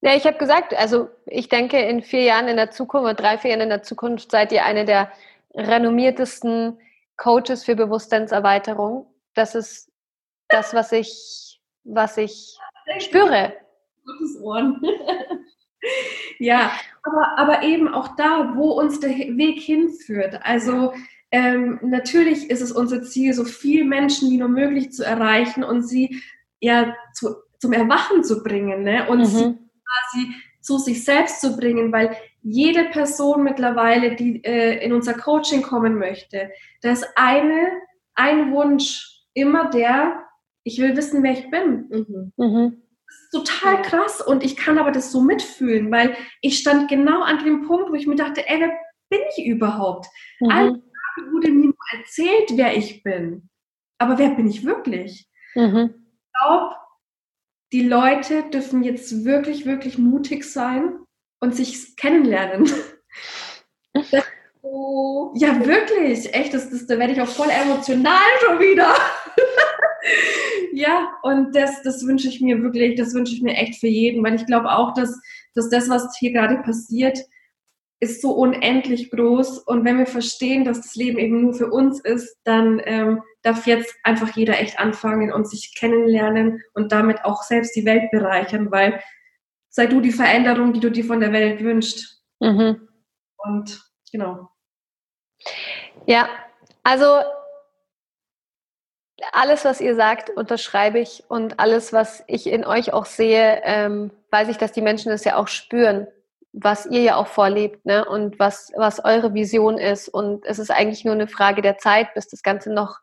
[0.00, 3.36] Ja, ich habe gesagt, also ich denke, in vier Jahren in der Zukunft oder drei,
[3.36, 5.10] vier Jahren in der Zukunft seid ihr eine der
[5.54, 6.78] renommiertesten
[7.16, 9.12] Coaches für Bewusstseinserweiterung.
[9.34, 9.90] Das ist
[10.48, 11.47] das, was ich,
[11.88, 12.56] was ich
[12.98, 13.54] spüre.
[14.04, 14.80] Gutes Ohren.
[16.38, 16.70] ja,
[17.02, 20.38] aber, aber eben auch da, wo uns der Weg hinführt.
[20.42, 20.92] Also
[21.30, 25.82] ähm, natürlich ist es unser Ziel, so viele Menschen wie nur möglich zu erreichen und
[25.82, 26.22] sie
[26.60, 29.08] ja zu, zum Erwachen zu bringen ne?
[29.08, 29.26] und mhm.
[29.26, 35.14] sie quasi zu sich selbst zu bringen, weil jede Person mittlerweile, die äh, in unser
[35.14, 36.50] Coaching kommen möchte,
[36.82, 37.68] da ist eine,
[38.14, 40.27] ein Wunsch immer der,
[40.68, 41.88] ich will wissen, wer ich bin.
[41.88, 42.32] Mhm.
[42.36, 42.82] Mhm.
[43.06, 47.22] Das ist total krass und ich kann aber das so mitfühlen, weil ich stand genau
[47.22, 48.72] an dem Punkt, wo ich mir dachte, ey, wer
[49.08, 50.06] bin ich überhaupt?
[50.40, 50.50] Mhm.
[50.50, 50.82] All
[51.32, 53.48] wurde mir nur erzählt, wer ich bin.
[53.98, 55.26] Aber wer bin ich wirklich?
[55.54, 55.94] Mhm.
[55.94, 56.76] Ich glaube,
[57.72, 60.98] die Leute dürfen jetzt wirklich, wirklich mutig sein
[61.40, 62.70] und sich kennenlernen.
[64.60, 66.34] So, ja, wirklich.
[66.34, 68.94] Echt, das, das, da werde ich auch voll emotional schon wieder.
[70.78, 74.22] Ja, und das, das wünsche ich mir wirklich, das wünsche ich mir echt für jeden,
[74.22, 75.20] weil ich glaube auch, dass,
[75.54, 77.18] dass das, was hier gerade passiert,
[77.98, 79.58] ist so unendlich groß.
[79.58, 83.66] Und wenn wir verstehen, dass das Leben eben nur für uns ist, dann ähm, darf
[83.66, 88.70] jetzt einfach jeder echt anfangen und sich kennenlernen und damit auch selbst die Welt bereichern,
[88.70, 89.02] weil
[89.70, 92.22] sei du die Veränderung, die du dir von der Welt wünschst.
[92.38, 92.88] Mhm.
[93.38, 94.48] Und genau.
[96.06, 96.28] Ja,
[96.84, 97.20] also
[99.32, 104.10] alles, was ihr sagt, unterschreibe ich und alles, was ich in euch auch sehe, ähm,
[104.30, 106.06] weiß ich, dass die Menschen das ja auch spüren
[106.52, 108.04] was ihr ja auch vorlebt ne?
[108.04, 110.08] und was, was eure Vision ist.
[110.08, 112.98] Und es ist eigentlich nur eine Frage der Zeit, bis das Ganze noch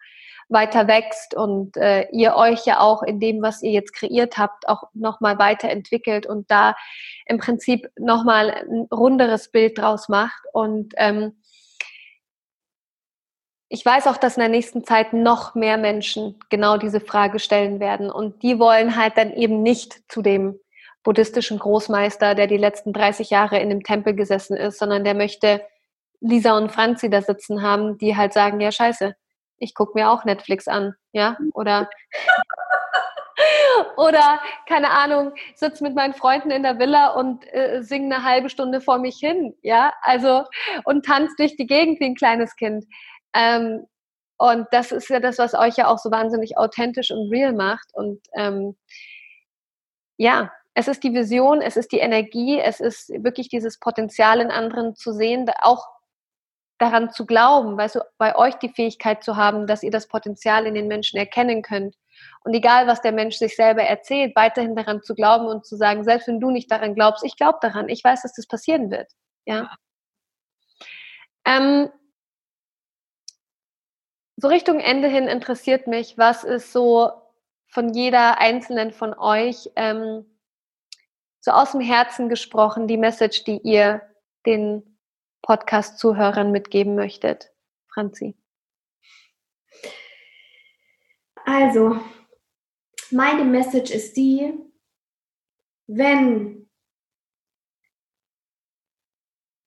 [0.47, 4.67] weiter wächst und äh, ihr euch ja auch in dem, was ihr jetzt kreiert habt,
[4.67, 6.75] auch nochmal weiterentwickelt und da
[7.25, 10.43] im Prinzip nochmal ein runderes Bild draus macht.
[10.54, 11.36] Und ähm,
[13.75, 17.81] ich weiß auch, dass in der nächsten Zeit noch mehr Menschen genau diese Frage stellen
[17.81, 18.09] werden.
[18.09, 20.57] Und die wollen halt dann eben nicht zu dem
[21.03, 25.61] buddhistischen Großmeister, der die letzten 30 Jahre in dem Tempel gesessen ist, sondern der möchte
[26.21, 29.13] Lisa und Franzi da sitzen haben, die halt sagen, ja scheiße,
[29.57, 31.89] ich gucke mir auch Netflix an, ja, oder
[33.97, 38.49] Oder, keine Ahnung, sitze mit meinen Freunden in der Villa und äh, singe eine halbe
[38.49, 40.43] Stunde vor mich hin, ja, also
[40.85, 42.85] und tanze durch die Gegend wie ein kleines Kind.
[43.35, 43.85] Ähm,
[44.37, 47.87] und das ist ja das, was euch ja auch so wahnsinnig authentisch und real macht.
[47.93, 48.75] Und ähm,
[50.17, 54.51] ja, es ist die Vision, es ist die Energie, es ist wirklich dieses Potenzial in
[54.51, 55.87] anderen zu sehen, auch
[56.77, 60.65] daran zu glauben, weißt du, bei euch die Fähigkeit zu haben, dass ihr das Potenzial
[60.65, 61.95] in den Menschen erkennen könnt.
[62.43, 66.03] Und egal, was der Mensch sich selber erzählt, weiterhin daran zu glauben und zu sagen,
[66.03, 69.09] selbst wenn du nicht daran glaubst, ich glaube daran, ich weiß, dass das passieren wird.
[69.45, 69.69] Ja.
[71.45, 71.89] Ähm,
[74.37, 77.11] so Richtung Ende hin interessiert mich, was ist so
[77.67, 80.25] von jeder einzelnen von euch ähm,
[81.41, 84.01] so aus dem Herzen gesprochen, die Message, die ihr
[84.45, 84.97] den
[85.43, 87.51] Podcast-Zuhörern mitgeben möchtet?
[87.93, 88.35] Franzi.
[91.45, 91.99] Also,
[93.11, 94.53] meine Message ist die,
[95.87, 96.64] wenn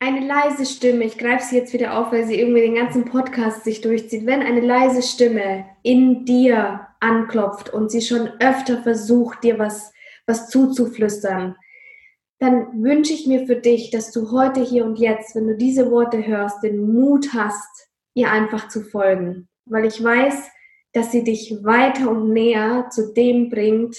[0.01, 3.65] eine leise Stimme, ich greife sie jetzt wieder auf, weil sie irgendwie den ganzen Podcast
[3.65, 9.59] sich durchzieht, wenn eine leise Stimme in dir anklopft und sie schon öfter versucht, dir
[9.59, 9.93] was,
[10.27, 11.57] was zuzuflüstern,
[12.39, 15.91] dann wünsche ich mir für dich, dass du heute, hier und jetzt, wenn du diese
[15.91, 19.49] Worte hörst, den Mut hast, ihr einfach zu folgen.
[19.67, 20.49] Weil ich weiß,
[20.93, 23.97] dass sie dich weiter und näher zu dem bringt,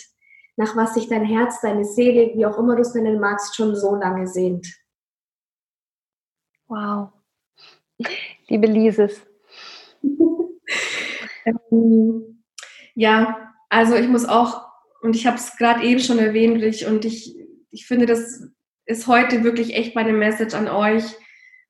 [0.56, 3.76] nach was sich dein Herz, deine Seele, wie auch immer du es nennen magst, schon
[3.76, 4.66] so lange sehnt.
[6.70, 7.12] Wow.
[8.48, 9.26] Liebe Lises.
[11.46, 12.44] ähm,
[12.94, 14.68] ja, also ich muss auch,
[15.02, 17.36] und ich habe es gerade eben schon erwähnt, und ich,
[17.72, 18.44] ich finde, das
[18.86, 21.04] ist heute wirklich echt meine Message an euch.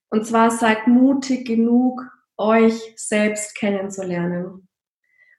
[0.10, 2.06] Und zwar seid mutig genug,
[2.38, 4.68] euch selbst kennenzulernen.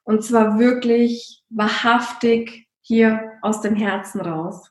[0.04, 4.70] Und zwar wirklich wahrhaftig hier aus dem Herzen raus.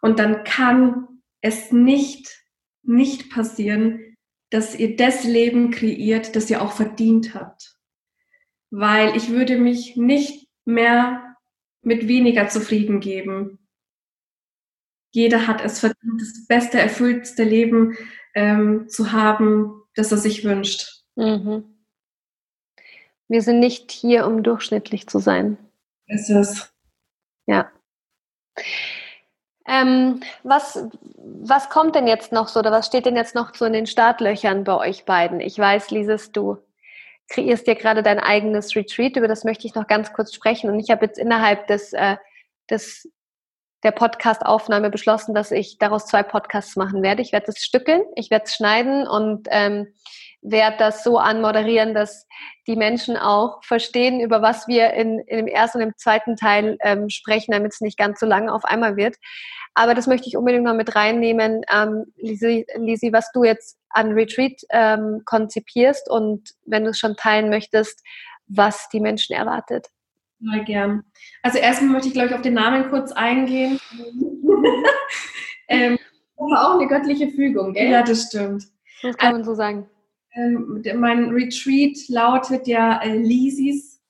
[0.00, 2.44] Und dann kann es nicht,
[2.82, 4.09] nicht passieren,
[4.50, 7.76] dass ihr das Leben kreiert, das ihr auch verdient habt.
[8.70, 11.36] Weil ich würde mich nicht mehr
[11.82, 13.58] mit weniger zufrieden geben.
[15.12, 17.96] Jeder hat es verdient, das beste, erfülltste Leben
[18.34, 21.04] ähm, zu haben, das er sich wünscht.
[21.16, 21.64] Mhm.
[23.28, 25.56] Wir sind nicht hier, um durchschnittlich zu sein.
[26.06, 26.72] Ist es.
[27.46, 27.70] Ja.
[29.70, 30.84] Ähm, was,
[31.16, 33.86] was kommt denn jetzt noch so oder was steht denn jetzt noch so in den
[33.86, 35.40] Startlöchern bei euch beiden?
[35.40, 36.58] Ich weiß, Lises, du
[37.28, 40.70] kreierst dir gerade dein eigenes Retreat, über das möchte ich noch ganz kurz sprechen.
[40.70, 42.16] Und ich habe jetzt innerhalb des, äh,
[42.68, 43.08] des
[43.84, 47.22] der Podcast-Aufnahme beschlossen, dass ich daraus zwei Podcasts machen werde.
[47.22, 49.86] Ich werde es stückeln, ich werde es schneiden und ähm,
[50.42, 52.26] werde das so anmoderieren, dass
[52.66, 56.78] die Menschen auch verstehen, über was wir in, in dem ersten und im zweiten Teil
[56.80, 59.16] ähm, sprechen, damit es nicht ganz so lange auf einmal wird.
[59.74, 64.12] Aber das möchte ich unbedingt noch mit reinnehmen, ähm, Lisi, Lisi, was du jetzt an
[64.12, 68.02] Retreat ähm, konzipierst und wenn du es schon teilen möchtest,
[68.46, 69.88] was die Menschen erwartet.
[70.40, 71.04] Mal gern.
[71.42, 73.78] Also erstmal möchte ich, glaube ich, auf den Namen kurz eingehen.
[75.68, 75.98] ähm,
[76.36, 77.90] auch eine göttliche Fügung, gell?
[77.90, 78.64] Ja, das stimmt.
[79.02, 79.88] Das kann man so sagen.
[80.34, 84.00] Ähm, mein Retreat lautet ja äh, Lisis.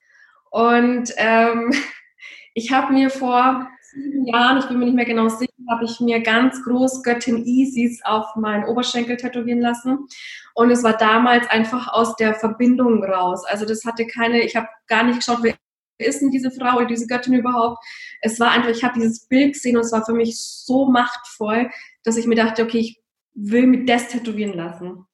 [0.51, 1.73] Und ähm,
[2.53, 5.99] ich habe mir vor sieben Jahren, ich bin mir nicht mehr genau sicher, habe ich
[5.99, 10.07] mir ganz groß Göttin Isis auf meinen Oberschenkel tätowieren lassen.
[10.53, 13.43] Und es war damals einfach aus der Verbindung raus.
[13.45, 15.55] Also das hatte keine, ich habe gar nicht geschaut, wer
[15.97, 17.83] ist denn diese Frau oder diese Göttin überhaupt.
[18.21, 21.69] Es war einfach, ich habe dieses Bild gesehen und es war für mich so machtvoll,
[22.03, 23.01] dass ich mir dachte, okay, ich
[23.33, 25.05] will mir das tätowieren lassen.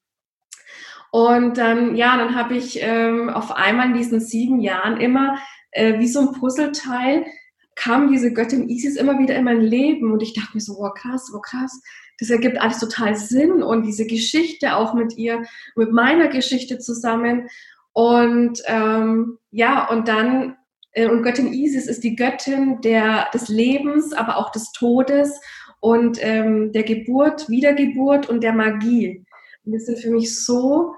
[1.17, 5.39] Und dann, ja, dann habe ich ähm, auf einmal in diesen sieben Jahren immer
[5.71, 7.25] äh, wie so ein Puzzleteil
[7.73, 10.93] kam diese Göttin Isis immer wieder in mein Leben und ich dachte mir so, wow,
[10.93, 11.81] krass, wow, krass.
[12.19, 15.41] Das ergibt alles total Sinn und diese Geschichte auch mit ihr,
[15.75, 17.47] mit meiner Geschichte zusammen.
[17.93, 20.55] Und ähm, ja, und dann,
[20.91, 25.41] äh, und Göttin Isis ist die Göttin der, des Lebens, aber auch des Todes
[25.79, 29.25] und ähm, der Geburt, Wiedergeburt und der Magie.
[29.65, 30.93] Und das sind für mich so,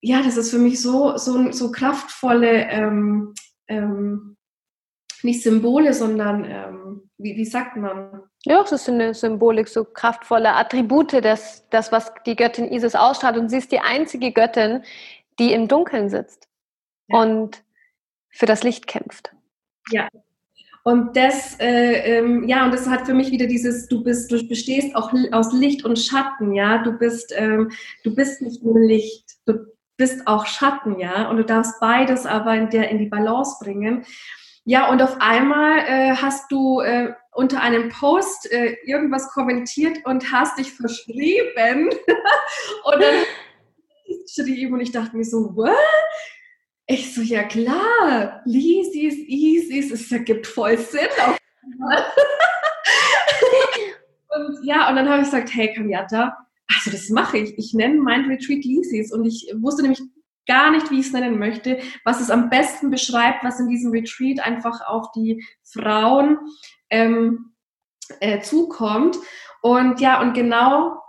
[0.00, 3.34] ja, das ist für mich so, so, so kraftvolle, ähm,
[3.68, 4.36] ähm,
[5.22, 8.22] nicht Symbole, sondern, ähm, wie, wie sagt man?
[8.44, 13.36] Ja, es ist eine Symbolik, so kraftvolle Attribute, das, das, was die Göttin Isis ausstrahlt.
[13.36, 14.84] Und sie ist die einzige Göttin,
[15.38, 16.48] die im Dunkeln sitzt
[17.08, 17.20] ja.
[17.20, 17.64] und
[18.30, 19.32] für das Licht kämpft.
[19.90, 20.08] Ja,
[20.86, 24.46] und das, äh, ähm, ja, und das hat für mich wieder dieses, du bist, du
[24.46, 26.78] bestehst auch aus Licht und Schatten, ja.
[26.78, 27.72] Du bist, ähm,
[28.04, 31.28] du bist nicht nur Licht, du bist auch Schatten, ja.
[31.28, 34.04] Und du darfst beides aber in der in die Balance bringen.
[34.64, 40.32] Ja, und auf einmal äh, hast du äh, unter einem Post äh, irgendwas kommentiert und
[40.32, 41.90] hast dich verschrieben.
[42.84, 43.24] und dann
[44.34, 45.70] geschrieben und ich dachte mir so, what?
[46.88, 51.08] Ich so, ja klar, Lisis, Isis, es ergibt voll Sinn.
[54.28, 57.58] und ja, und dann habe ich gesagt, hey Kamiata, also das mache ich.
[57.58, 60.02] Ich nenne mein Retreat Lisis und ich wusste nämlich
[60.46, 63.90] gar nicht, wie ich es nennen möchte, was es am besten beschreibt, was in diesem
[63.90, 66.38] Retreat einfach auf die Frauen
[66.90, 67.56] ähm,
[68.20, 69.16] äh, zukommt.
[69.60, 71.00] Und ja, und genau,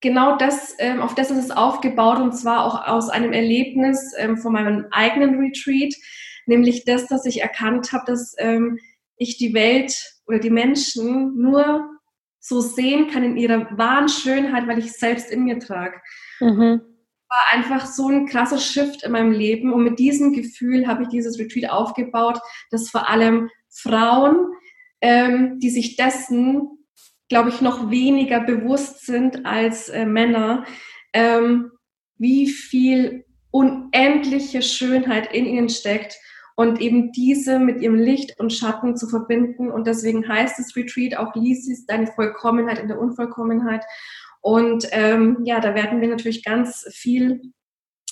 [0.00, 4.36] genau das, ähm, auf das ist es aufgebaut und zwar auch aus einem Erlebnis ähm,
[4.36, 5.94] von meinem eigenen Retreat,
[6.46, 8.78] nämlich das, dass ich erkannt habe, dass ähm,
[9.16, 9.94] ich die Welt
[10.26, 11.97] oder die Menschen nur
[12.48, 16.00] so sehen kann in ihrer wahren Schönheit, weil ich selbst in mir trage.
[16.40, 16.80] Mhm
[17.28, 21.08] war einfach so ein krasser Shift in meinem Leben und mit diesem Gefühl habe ich
[21.08, 22.38] dieses Retreat aufgebaut,
[22.70, 24.52] dass vor allem Frauen,
[25.00, 26.68] ähm, die sich dessen,
[27.28, 30.64] glaube ich, noch weniger bewusst sind als äh, Männer,
[31.12, 31.70] ähm,
[32.16, 36.16] wie viel unendliche Schönheit in ihnen steckt
[36.58, 39.70] und eben diese mit ihrem Licht und Schatten zu verbinden.
[39.70, 43.84] Und deswegen heißt das Retreat auch Lisis, deine Vollkommenheit in der Unvollkommenheit.
[44.40, 47.52] Und ähm, ja, da werden wir natürlich ganz viel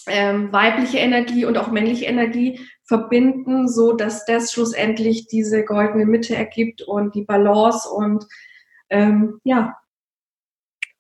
[0.07, 6.37] ähm, weibliche Energie und auch männliche Energie verbinden, so dass das schlussendlich diese goldene Mitte
[6.37, 8.27] ergibt und die Balance und
[8.91, 9.77] ähm, ja.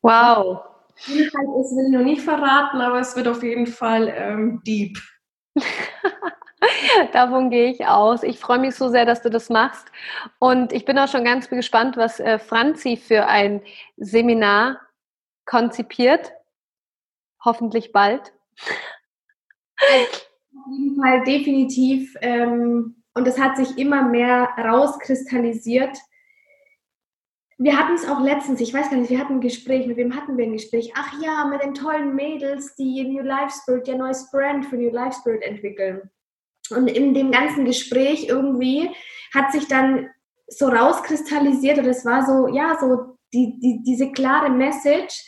[0.02, 0.62] Wow.
[0.96, 4.98] Das will ich noch nicht verraten, aber es wird auf jeden Fall ähm, deep.
[7.12, 8.22] Davon gehe ich aus.
[8.22, 9.86] Ich freue mich so sehr, dass du das machst.
[10.38, 13.62] Und ich bin auch schon ganz gespannt, was äh, Franzi für ein
[13.96, 14.80] Seminar
[15.44, 16.32] konzipiert.
[17.44, 18.32] Hoffentlich bald.
[20.56, 22.14] Auf jeden Fall definitiv.
[22.20, 25.96] Ähm, und es hat sich immer mehr rauskristallisiert.
[27.58, 30.14] Wir hatten es auch letztens, ich weiß gar nicht, wir hatten ein Gespräch, mit wem
[30.14, 30.92] hatten wir ein Gespräch?
[30.94, 34.90] Ach ja, mit den tollen Mädels, die New Life Spirit, ihr neues Brand für New
[34.90, 36.10] Life Spirit entwickeln.
[36.70, 38.90] Und in dem ganzen Gespräch irgendwie
[39.34, 40.08] hat sich dann
[40.48, 45.24] so rauskristallisiert und es war so, ja, so die, die, diese klare Message,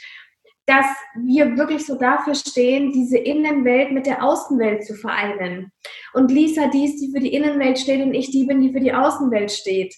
[0.66, 5.72] dass wir wirklich so dafür stehen, diese Innenwelt mit der Außenwelt zu vereinen.
[6.12, 8.81] Und Lisa, die ist, die für die Innenwelt steht und ich die bin, die für
[8.81, 9.94] die Außenwelt steht.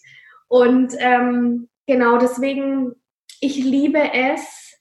[0.47, 2.93] Und ähm, genau deswegen,
[3.41, 4.79] ich liebe es,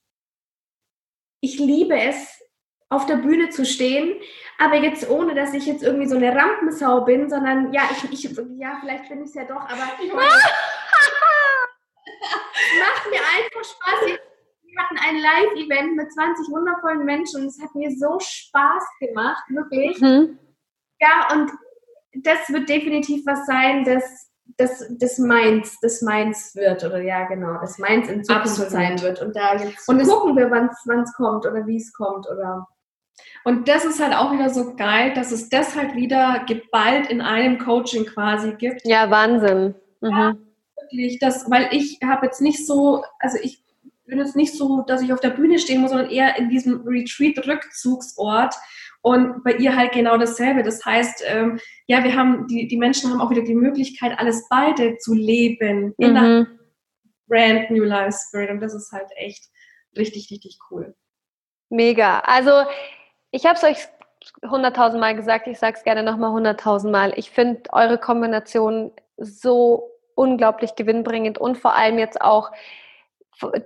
[1.42, 2.40] ich liebe es,
[2.90, 4.20] auf der Bühne zu stehen,
[4.58, 8.24] aber jetzt ohne, dass ich jetzt irgendwie so eine Rampensau bin, sondern ja, ich, ich
[8.58, 10.28] ja, vielleicht bin ich es ja doch, aber ich macht
[13.10, 14.20] mir einfach Spaß
[14.80, 19.44] wir hatten ein Live-Event mit 20 wundervollen Menschen und es hat mir so Spaß gemacht,
[19.50, 20.00] wirklich.
[20.00, 20.40] Mhm.
[21.00, 21.52] Ja, und
[22.24, 27.60] das wird definitiv was sein, das, das, das meins, das meins wird, oder ja, genau,
[27.60, 28.72] das meins in Zukunft Absolut.
[28.72, 29.22] sein wird.
[29.22, 30.70] Und da jetzt und gucken wir, wann
[31.02, 32.68] es kommt oder wie es kommt, oder.
[33.44, 37.22] Und das ist halt auch wieder so geil, dass es das halt wieder geballt in
[37.22, 38.82] einem Coaching quasi gibt.
[38.86, 39.76] Ja, Wahnsinn.
[40.02, 40.10] Mhm.
[40.10, 40.36] Ja,
[40.82, 43.64] wirklich, das, weil ich habe jetzt nicht so, also ich
[44.06, 46.82] bin jetzt nicht so, dass ich auf der Bühne stehen muss, sondern eher in diesem
[46.86, 48.56] Retreat-Rückzugsort.
[49.02, 50.62] Und bei ihr halt genau dasselbe.
[50.62, 54.46] Das heißt, ähm, ja, wir haben, die, die Menschen haben auch wieder die Möglichkeit, alles
[54.50, 56.16] beide zu leben in mhm.
[56.16, 56.48] der
[57.28, 58.50] Brand New Life Spirit.
[58.50, 59.46] Und das ist halt echt
[59.98, 60.96] richtig, richtig cool.
[61.70, 62.20] Mega.
[62.20, 62.52] Also,
[63.32, 63.88] ich habe es euch
[64.50, 67.14] hunderttausend Mal gesagt, ich sage es gerne nochmal hunderttausend Mal.
[67.16, 72.52] Ich finde eure Kombination so unglaublich gewinnbringend und vor allem jetzt auch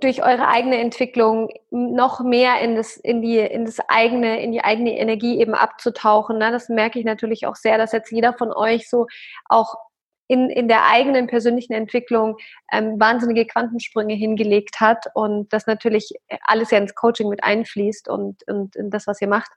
[0.00, 4.62] durch eure eigene Entwicklung noch mehr in das, in die, in das eigene, in die
[4.62, 6.38] eigene Energie eben abzutauchen.
[6.38, 6.52] Ne?
[6.52, 9.08] Das merke ich natürlich auch sehr, dass jetzt jeder von euch so
[9.48, 9.74] auch
[10.26, 12.36] in, in der eigenen persönlichen Entwicklung
[12.72, 16.12] ähm, wahnsinnige Quantensprünge hingelegt hat und das natürlich
[16.46, 19.50] alles ja ins Coaching mit einfließt und, und in das, was ihr macht.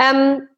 [0.00, 0.48] Ähm,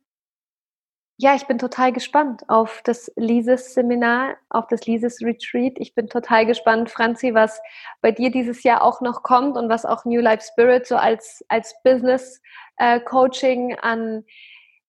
[1.18, 5.75] ja, ich bin total gespannt auf das Lises-Seminar, auf das Lises-Retreat.
[5.77, 7.60] Ich bin total gespannt, Franzi, was
[8.00, 11.44] bei dir dieses Jahr auch noch kommt und was auch New Life Spirit so als,
[11.48, 14.25] als Business-Coaching äh, an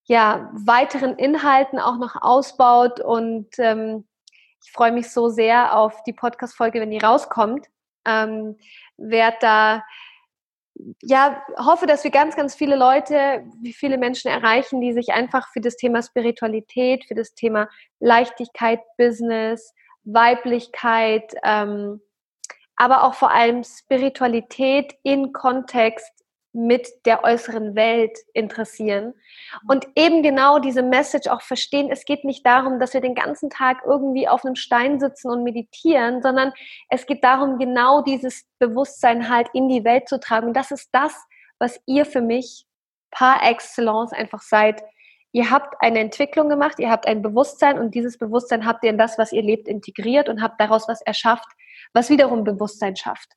[0.06, 3.00] ja, weiteren Inhalten auch noch ausbaut.
[3.00, 4.06] Und ähm,
[4.64, 7.68] ich freue mich so sehr auf die Podcast-Folge, wenn die rauskommt.
[8.06, 8.58] Ähm,
[8.98, 9.84] werde da
[11.02, 15.48] ja, hoffe, dass wir ganz, ganz viele Leute, wie viele Menschen erreichen, die sich einfach
[15.50, 22.02] für das Thema Spiritualität, für das Thema Leichtigkeit, Business, Weiblichkeit, ähm,
[22.76, 26.12] aber auch vor allem Spiritualität in Kontext
[26.54, 29.16] mit der äußeren Welt interessieren
[29.68, 31.90] und eben genau diese Message auch verstehen.
[31.92, 35.44] Es geht nicht darum, dass wir den ganzen Tag irgendwie auf einem Stein sitzen und
[35.44, 36.54] meditieren, sondern
[36.90, 40.48] es geht darum, genau dieses Bewusstsein halt in die Welt zu tragen.
[40.48, 41.14] Und das ist das,
[41.58, 42.66] was ihr für mich
[43.10, 44.84] par excellence einfach seid.
[45.32, 49.00] Ihr habt eine Entwicklung gemacht, ihr habt ein Bewusstsein und dieses Bewusstsein habt ihr in
[49.00, 51.48] das, was ihr lebt, integriert und habt daraus was erschafft,
[51.94, 53.30] was wiederum Bewusstsein schafft.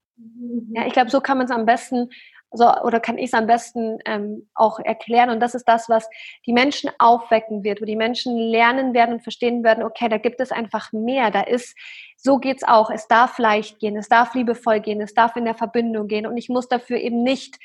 [0.72, 2.10] Ja, ich glaube, so kann man es am besten
[2.53, 5.30] so, oder kann ich es am besten ähm, auch erklären.
[5.30, 6.09] Und das ist das, was
[6.47, 10.40] die Menschen aufwecken wird, wo die Menschen lernen werden und verstehen werden, okay, da gibt
[10.40, 11.30] es einfach mehr.
[11.30, 11.76] Da ist,
[12.16, 12.90] so geht's auch.
[12.90, 16.26] Es darf leicht gehen, es darf liebevoll gehen, es darf in der Verbindung gehen.
[16.26, 17.59] Und ich muss dafür eben nicht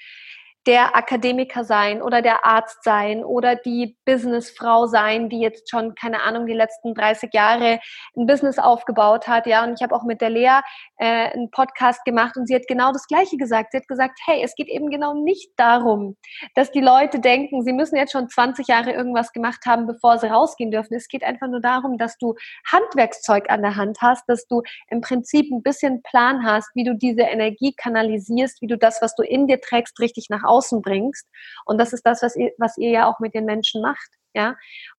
[0.67, 6.21] der Akademiker sein oder der Arzt sein oder die Businessfrau sein, die jetzt schon, keine
[6.21, 7.79] Ahnung, die letzten 30 Jahre
[8.15, 9.47] ein Business aufgebaut hat.
[9.47, 10.59] Ja, und ich habe auch mit der Lea
[10.97, 13.71] äh, einen Podcast gemacht und sie hat genau das Gleiche gesagt.
[13.71, 16.15] Sie hat gesagt, hey, es geht eben genau nicht darum,
[16.53, 20.27] dass die Leute denken, sie müssen jetzt schon 20 Jahre irgendwas gemacht haben, bevor sie
[20.27, 20.93] rausgehen dürfen.
[20.93, 22.35] Es geht einfach nur darum, dass du
[22.71, 26.93] Handwerkszeug an der Hand hast, dass du im Prinzip ein bisschen Plan hast, wie du
[26.93, 31.27] diese Energie kanalisierst, wie du das, was du in dir trägst, richtig nach außen bringst.
[31.65, 34.09] Und das ist das, was ihr, was ihr ja auch mit den Menschen macht.
[34.33, 34.55] Ja,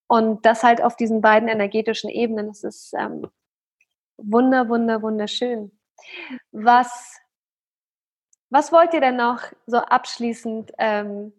[0.08, 2.48] und das halt auf diesen beiden energetischen Ebenen.
[2.48, 3.30] Das ist ähm,
[4.18, 5.72] wunder, wunder, wunderschön.
[6.50, 7.18] Was,
[8.50, 11.32] was wollt ihr denn noch so abschließend ähm,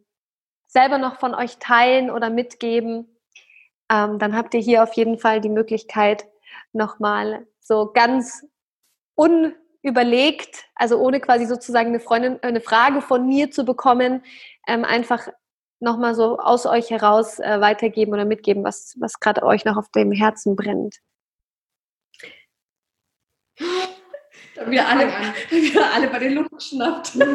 [0.68, 3.20] selber noch von euch teilen oder mitgeben?
[3.92, 6.26] Ähm, dann habt ihr hier auf jeden Fall die Möglichkeit,
[6.72, 8.46] nochmal so ganz
[9.16, 9.54] un
[9.84, 14.24] überlegt, also ohne quasi sozusagen eine Freundin, eine Frage von mir zu bekommen,
[14.68, 15.28] ähm, einfach
[15.80, 19.90] nochmal so aus euch heraus äh, weitergeben oder mitgeben, was, was gerade euch noch auf
[19.90, 21.00] dem Herzen brennt.
[24.56, 25.08] Da wir alle,
[25.50, 27.18] wir alle bei den Luft geschnappt.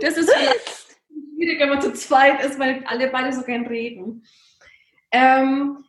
[0.00, 4.24] Das ist schwierig, wenn man zu zweit ist, weil alle beide so gern reden.
[5.10, 5.85] Ähm,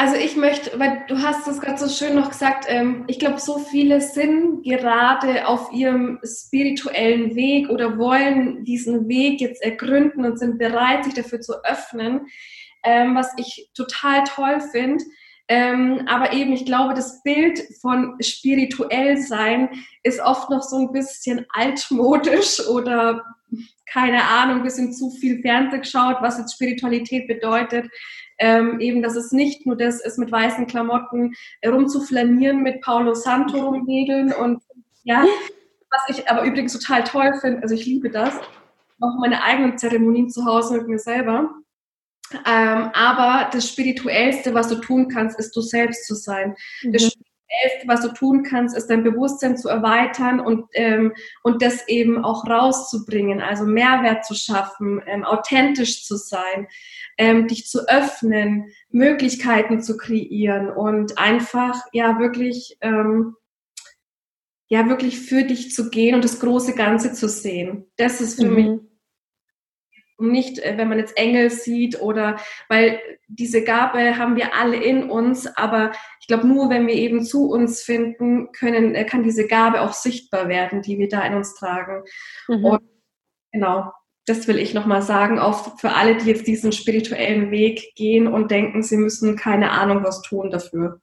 [0.00, 3.40] also ich möchte, weil du hast das gerade so schön noch gesagt, ähm, ich glaube,
[3.40, 10.38] so viele sind gerade auf ihrem spirituellen Weg oder wollen diesen Weg jetzt ergründen und
[10.38, 12.28] sind bereit, sich dafür zu öffnen,
[12.84, 15.02] ähm, was ich total toll finde.
[15.48, 19.68] Ähm, aber eben, ich glaube, das Bild von spirituell sein
[20.04, 23.24] ist oft noch so ein bisschen altmodisch oder
[23.90, 27.90] keine Ahnung, bisschen zu viel Fernseh geschaut, was jetzt Spiritualität bedeutet
[28.38, 31.34] ähm, eben, dass es nicht nur das ist, mit weißen Klamotten
[31.66, 34.62] rumzuflanieren, mit Paulo Santo rumwedeln und
[35.04, 35.24] ja,
[35.90, 38.34] was ich aber übrigens total toll finde, also ich liebe das,
[39.00, 41.50] auch meine eigenen Zeremonien zu Hause mit mir selber.
[42.46, 46.54] Ähm, aber das Spirituellste, was du tun kannst, ist du selbst zu sein.
[46.82, 46.92] Mhm.
[46.92, 47.12] Das
[47.48, 52.24] Spirituellste, was du tun kannst, ist dein Bewusstsein zu erweitern und, ähm, und das eben
[52.24, 56.68] auch rauszubringen, also Mehrwert zu schaffen, ähm, authentisch zu sein
[57.18, 63.34] ähm, dich zu öffnen, Möglichkeiten zu kreieren und einfach ja wirklich ähm,
[64.68, 67.86] ja wirklich für dich zu gehen und das große Ganze zu sehen.
[67.96, 68.54] Das ist für mhm.
[68.54, 68.80] mich
[70.18, 72.36] nicht, äh, wenn man jetzt Engel sieht oder
[72.68, 77.24] weil diese Gabe haben wir alle in uns, aber ich glaube nur, wenn wir eben
[77.24, 81.34] zu uns finden, können, äh, kann diese Gabe auch sichtbar werden, die wir da in
[81.34, 82.02] uns tragen.
[82.48, 82.64] Mhm.
[82.64, 82.82] Und
[83.52, 83.92] genau,
[84.26, 88.50] das will ich nochmal sagen, auch für alle, die jetzt diesen spirituellen Weg gehen und
[88.50, 91.00] denken, sie müssen keine Ahnung was tun dafür.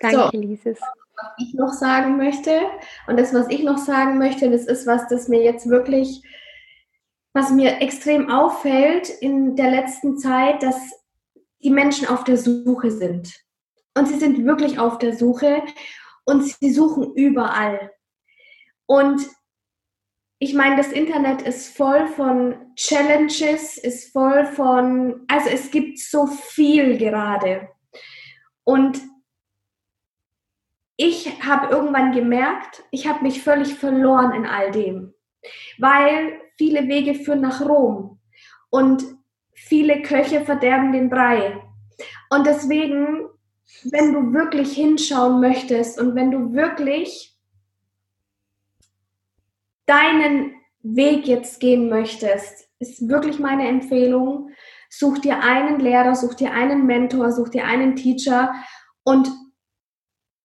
[0.00, 0.80] Danke, so, Lises.
[0.80, 2.60] Was ich noch sagen möchte,
[3.06, 6.22] und das, was ich noch sagen möchte, das ist was, das mir jetzt wirklich,
[7.34, 10.76] was mir extrem auffällt in der letzten Zeit, dass
[11.62, 13.34] die Menschen auf der Suche sind.
[13.96, 15.62] Und sie sind wirklich auf der Suche
[16.24, 17.90] und sie suchen überall.
[18.86, 19.20] Und
[20.38, 26.26] ich meine, das Internet ist voll von Challenges, ist voll von, also es gibt so
[26.26, 27.68] viel gerade.
[28.62, 29.00] Und
[30.96, 35.14] ich habe irgendwann gemerkt, ich habe mich völlig verloren in all dem,
[35.78, 38.20] weil viele Wege führen nach Rom
[38.70, 39.04] und
[39.54, 41.62] viele Köche verderben den Brei.
[42.30, 43.28] Und deswegen,
[43.84, 47.36] wenn du wirklich hinschauen möchtest und wenn du wirklich
[49.86, 54.50] deinen Weg jetzt gehen möchtest, ist wirklich meine Empfehlung.
[54.90, 58.54] Such dir einen Lehrer, such dir einen Mentor, such dir einen Teacher
[59.02, 59.28] und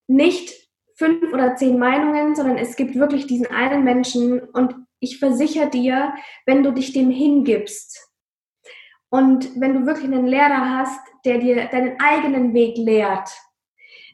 [0.06, 0.52] nicht
[0.96, 6.14] fünf oder zehn Meinungen, sondern es gibt wirklich diesen einen Menschen und ich versichere dir,
[6.46, 8.10] wenn du dich dem hingibst
[9.10, 13.30] und wenn du wirklich einen Lehrer hast, der dir deinen eigenen Weg lehrt,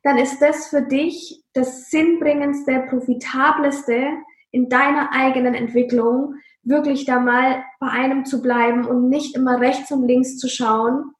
[0.02, 4.12] dann ist das für dich das sinnbringendste, profitableste,
[4.52, 9.90] in deiner eigenen Entwicklung wirklich da mal bei einem zu bleiben und nicht immer rechts
[9.92, 11.12] und links zu schauen,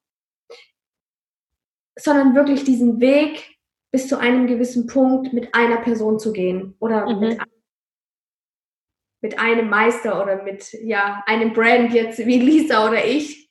[1.99, 3.57] sondern wirklich diesen Weg
[3.93, 7.21] bis zu einem gewissen Punkt mit einer Person zu gehen oder mhm.
[7.21, 7.41] mit,
[9.21, 13.51] mit einem Meister oder mit ja, einem Brand jetzt wie Lisa oder ich.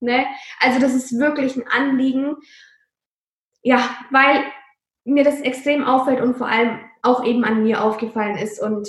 [0.00, 0.26] Ne?
[0.60, 2.36] Also das ist wirklich ein Anliegen.
[3.62, 4.44] Ja, weil
[5.04, 8.88] mir das extrem auffällt und vor allem auch eben an mir aufgefallen ist und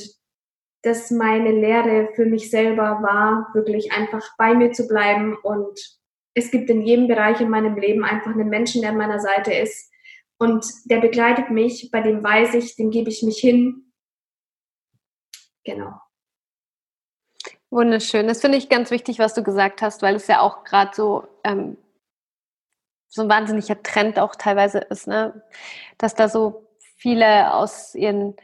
[0.82, 5.80] dass meine Lehre für mich selber war, wirklich einfach bei mir zu bleiben und
[6.36, 9.54] es gibt in jedem Bereich in meinem Leben einfach einen Menschen, der an meiner Seite
[9.54, 9.92] ist
[10.38, 13.94] und der begleitet mich, bei dem weiß ich, dem gebe ich mich hin.
[15.64, 15.94] Genau.
[17.76, 18.26] Wunderschön.
[18.26, 21.28] Das finde ich ganz wichtig, was du gesagt hast, weil es ja auch gerade so,
[21.44, 21.76] ähm,
[23.10, 25.44] so ein wahnsinniger Trend auch teilweise ist, ne?
[25.98, 28.38] dass da so viele aus ihren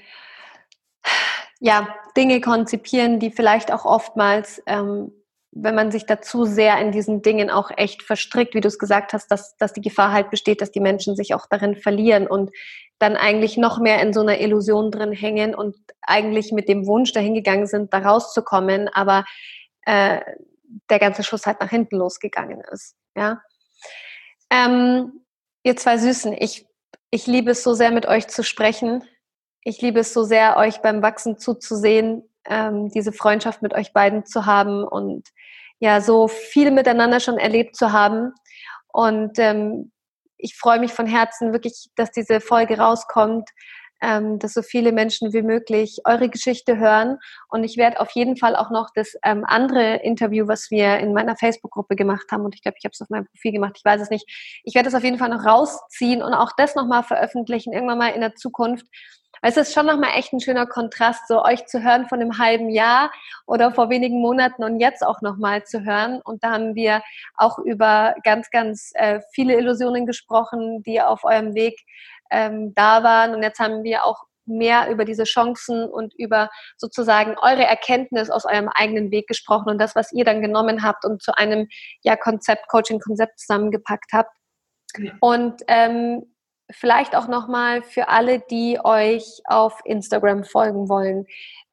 [1.62, 5.14] ja, Dinge konzipieren, die vielleicht auch oftmals ähm,
[5.52, 9.14] wenn man sich dazu sehr in diesen Dingen auch echt verstrickt, wie du es gesagt
[9.14, 12.52] hast, dass, dass die Gefahr halt besteht, dass die Menschen sich auch darin verlieren und
[13.02, 17.14] dann eigentlich noch mehr in so einer Illusion drin hängen und eigentlich mit dem Wunsch
[17.14, 19.26] dahin gegangen sind, da rauszukommen, aber
[19.86, 20.22] äh,
[20.90, 22.96] der ganze Schuss halt nach hinten losgegangen ist.
[23.16, 23.42] Ja.
[24.50, 25.26] Ähm,
[25.64, 26.66] ihr zwei Süßen, ich,
[27.10, 29.04] ich liebe es so sehr, mit euch zu sprechen.
[29.64, 34.26] Ich liebe es so sehr, euch beim Wachsen zuzusehen, ähm, diese Freundschaft mit euch beiden
[34.26, 35.28] zu haben und
[35.80, 38.34] ja, so viel miteinander schon erlebt zu haben.
[38.88, 39.91] Und ähm,
[40.42, 43.50] ich freue mich von Herzen wirklich, dass diese Folge rauskommt,
[44.02, 47.18] ähm, dass so viele Menschen wie möglich eure Geschichte hören.
[47.50, 51.14] Und ich werde auf jeden Fall auch noch das ähm, andere Interview, was wir in
[51.14, 53.86] meiner Facebook-Gruppe gemacht haben, und ich glaube, ich habe es auf meinem Profil gemacht, ich
[53.86, 54.26] weiß es nicht,
[54.64, 58.10] ich werde das auf jeden Fall noch rausziehen und auch das nochmal veröffentlichen, irgendwann mal
[58.10, 58.88] in der Zukunft,
[59.42, 62.70] es ist schon nochmal echt ein schöner Kontrast, so euch zu hören von einem halben
[62.70, 63.12] Jahr
[63.48, 66.22] oder vor wenigen Monaten und jetzt auch nochmal zu hören.
[66.24, 67.02] Und da haben wir
[67.36, 71.80] auch über ganz, ganz äh, viele Illusionen gesprochen, die auf eurem Weg
[72.30, 73.34] ähm, da waren.
[73.34, 78.46] Und jetzt haben wir auch mehr über diese Chancen und über sozusagen eure Erkenntnis aus
[78.46, 81.68] eurem eigenen Weg gesprochen und das, was ihr dann genommen habt und zu einem
[82.04, 84.36] ja Konzept, Coaching-Konzept zusammengepackt habt.
[84.98, 85.14] Ja.
[85.20, 86.26] Und ähm,
[86.72, 91.26] vielleicht auch nochmal für alle, die euch auf Instagram folgen wollen.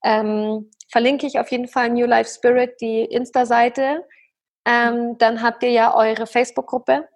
[0.05, 4.05] Ähm, verlinke ich auf jeden Fall New Life Spirit, die Insta-Seite.
[4.65, 7.09] Ähm, dann habt ihr ja eure Facebook-Gruppe,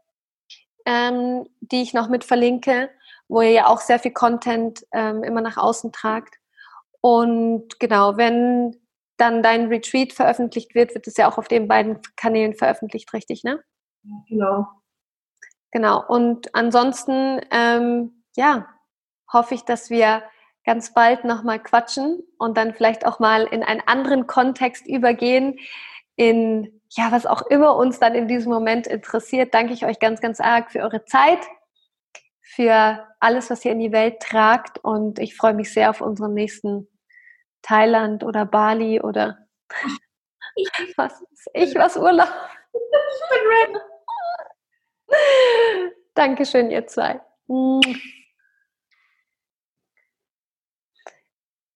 [0.86, 2.90] ähm, die ich noch mit verlinke,
[3.28, 6.36] wo ihr ja auch sehr viel Content ähm, immer nach außen tragt.
[7.00, 8.76] Und genau, wenn
[9.16, 13.44] dann dein Retreat veröffentlicht wird, wird es ja auch auf den beiden Kanälen veröffentlicht, richtig,
[13.44, 13.62] ne?
[14.28, 14.66] Genau.
[15.72, 16.04] Genau.
[16.06, 18.68] Und ansonsten, ähm, ja,
[19.32, 20.22] hoffe ich, dass wir
[20.64, 25.58] ganz bald nochmal quatschen und dann vielleicht auch mal in einen anderen Kontext übergehen,
[26.14, 29.54] in ja, was auch immer uns dann in diesem Moment interessiert.
[29.54, 31.40] Danke ich euch ganz, ganz arg für eure Zeit,
[32.42, 36.34] für alles, was ihr in die Welt tragt und ich freue mich sehr auf unseren
[36.34, 36.86] nächsten
[37.62, 39.38] Thailand oder Bali oder
[40.96, 42.28] was ich was Urlaub.
[42.74, 43.91] Ich bin ready.
[46.14, 47.20] Dankeschön, ihr zwei.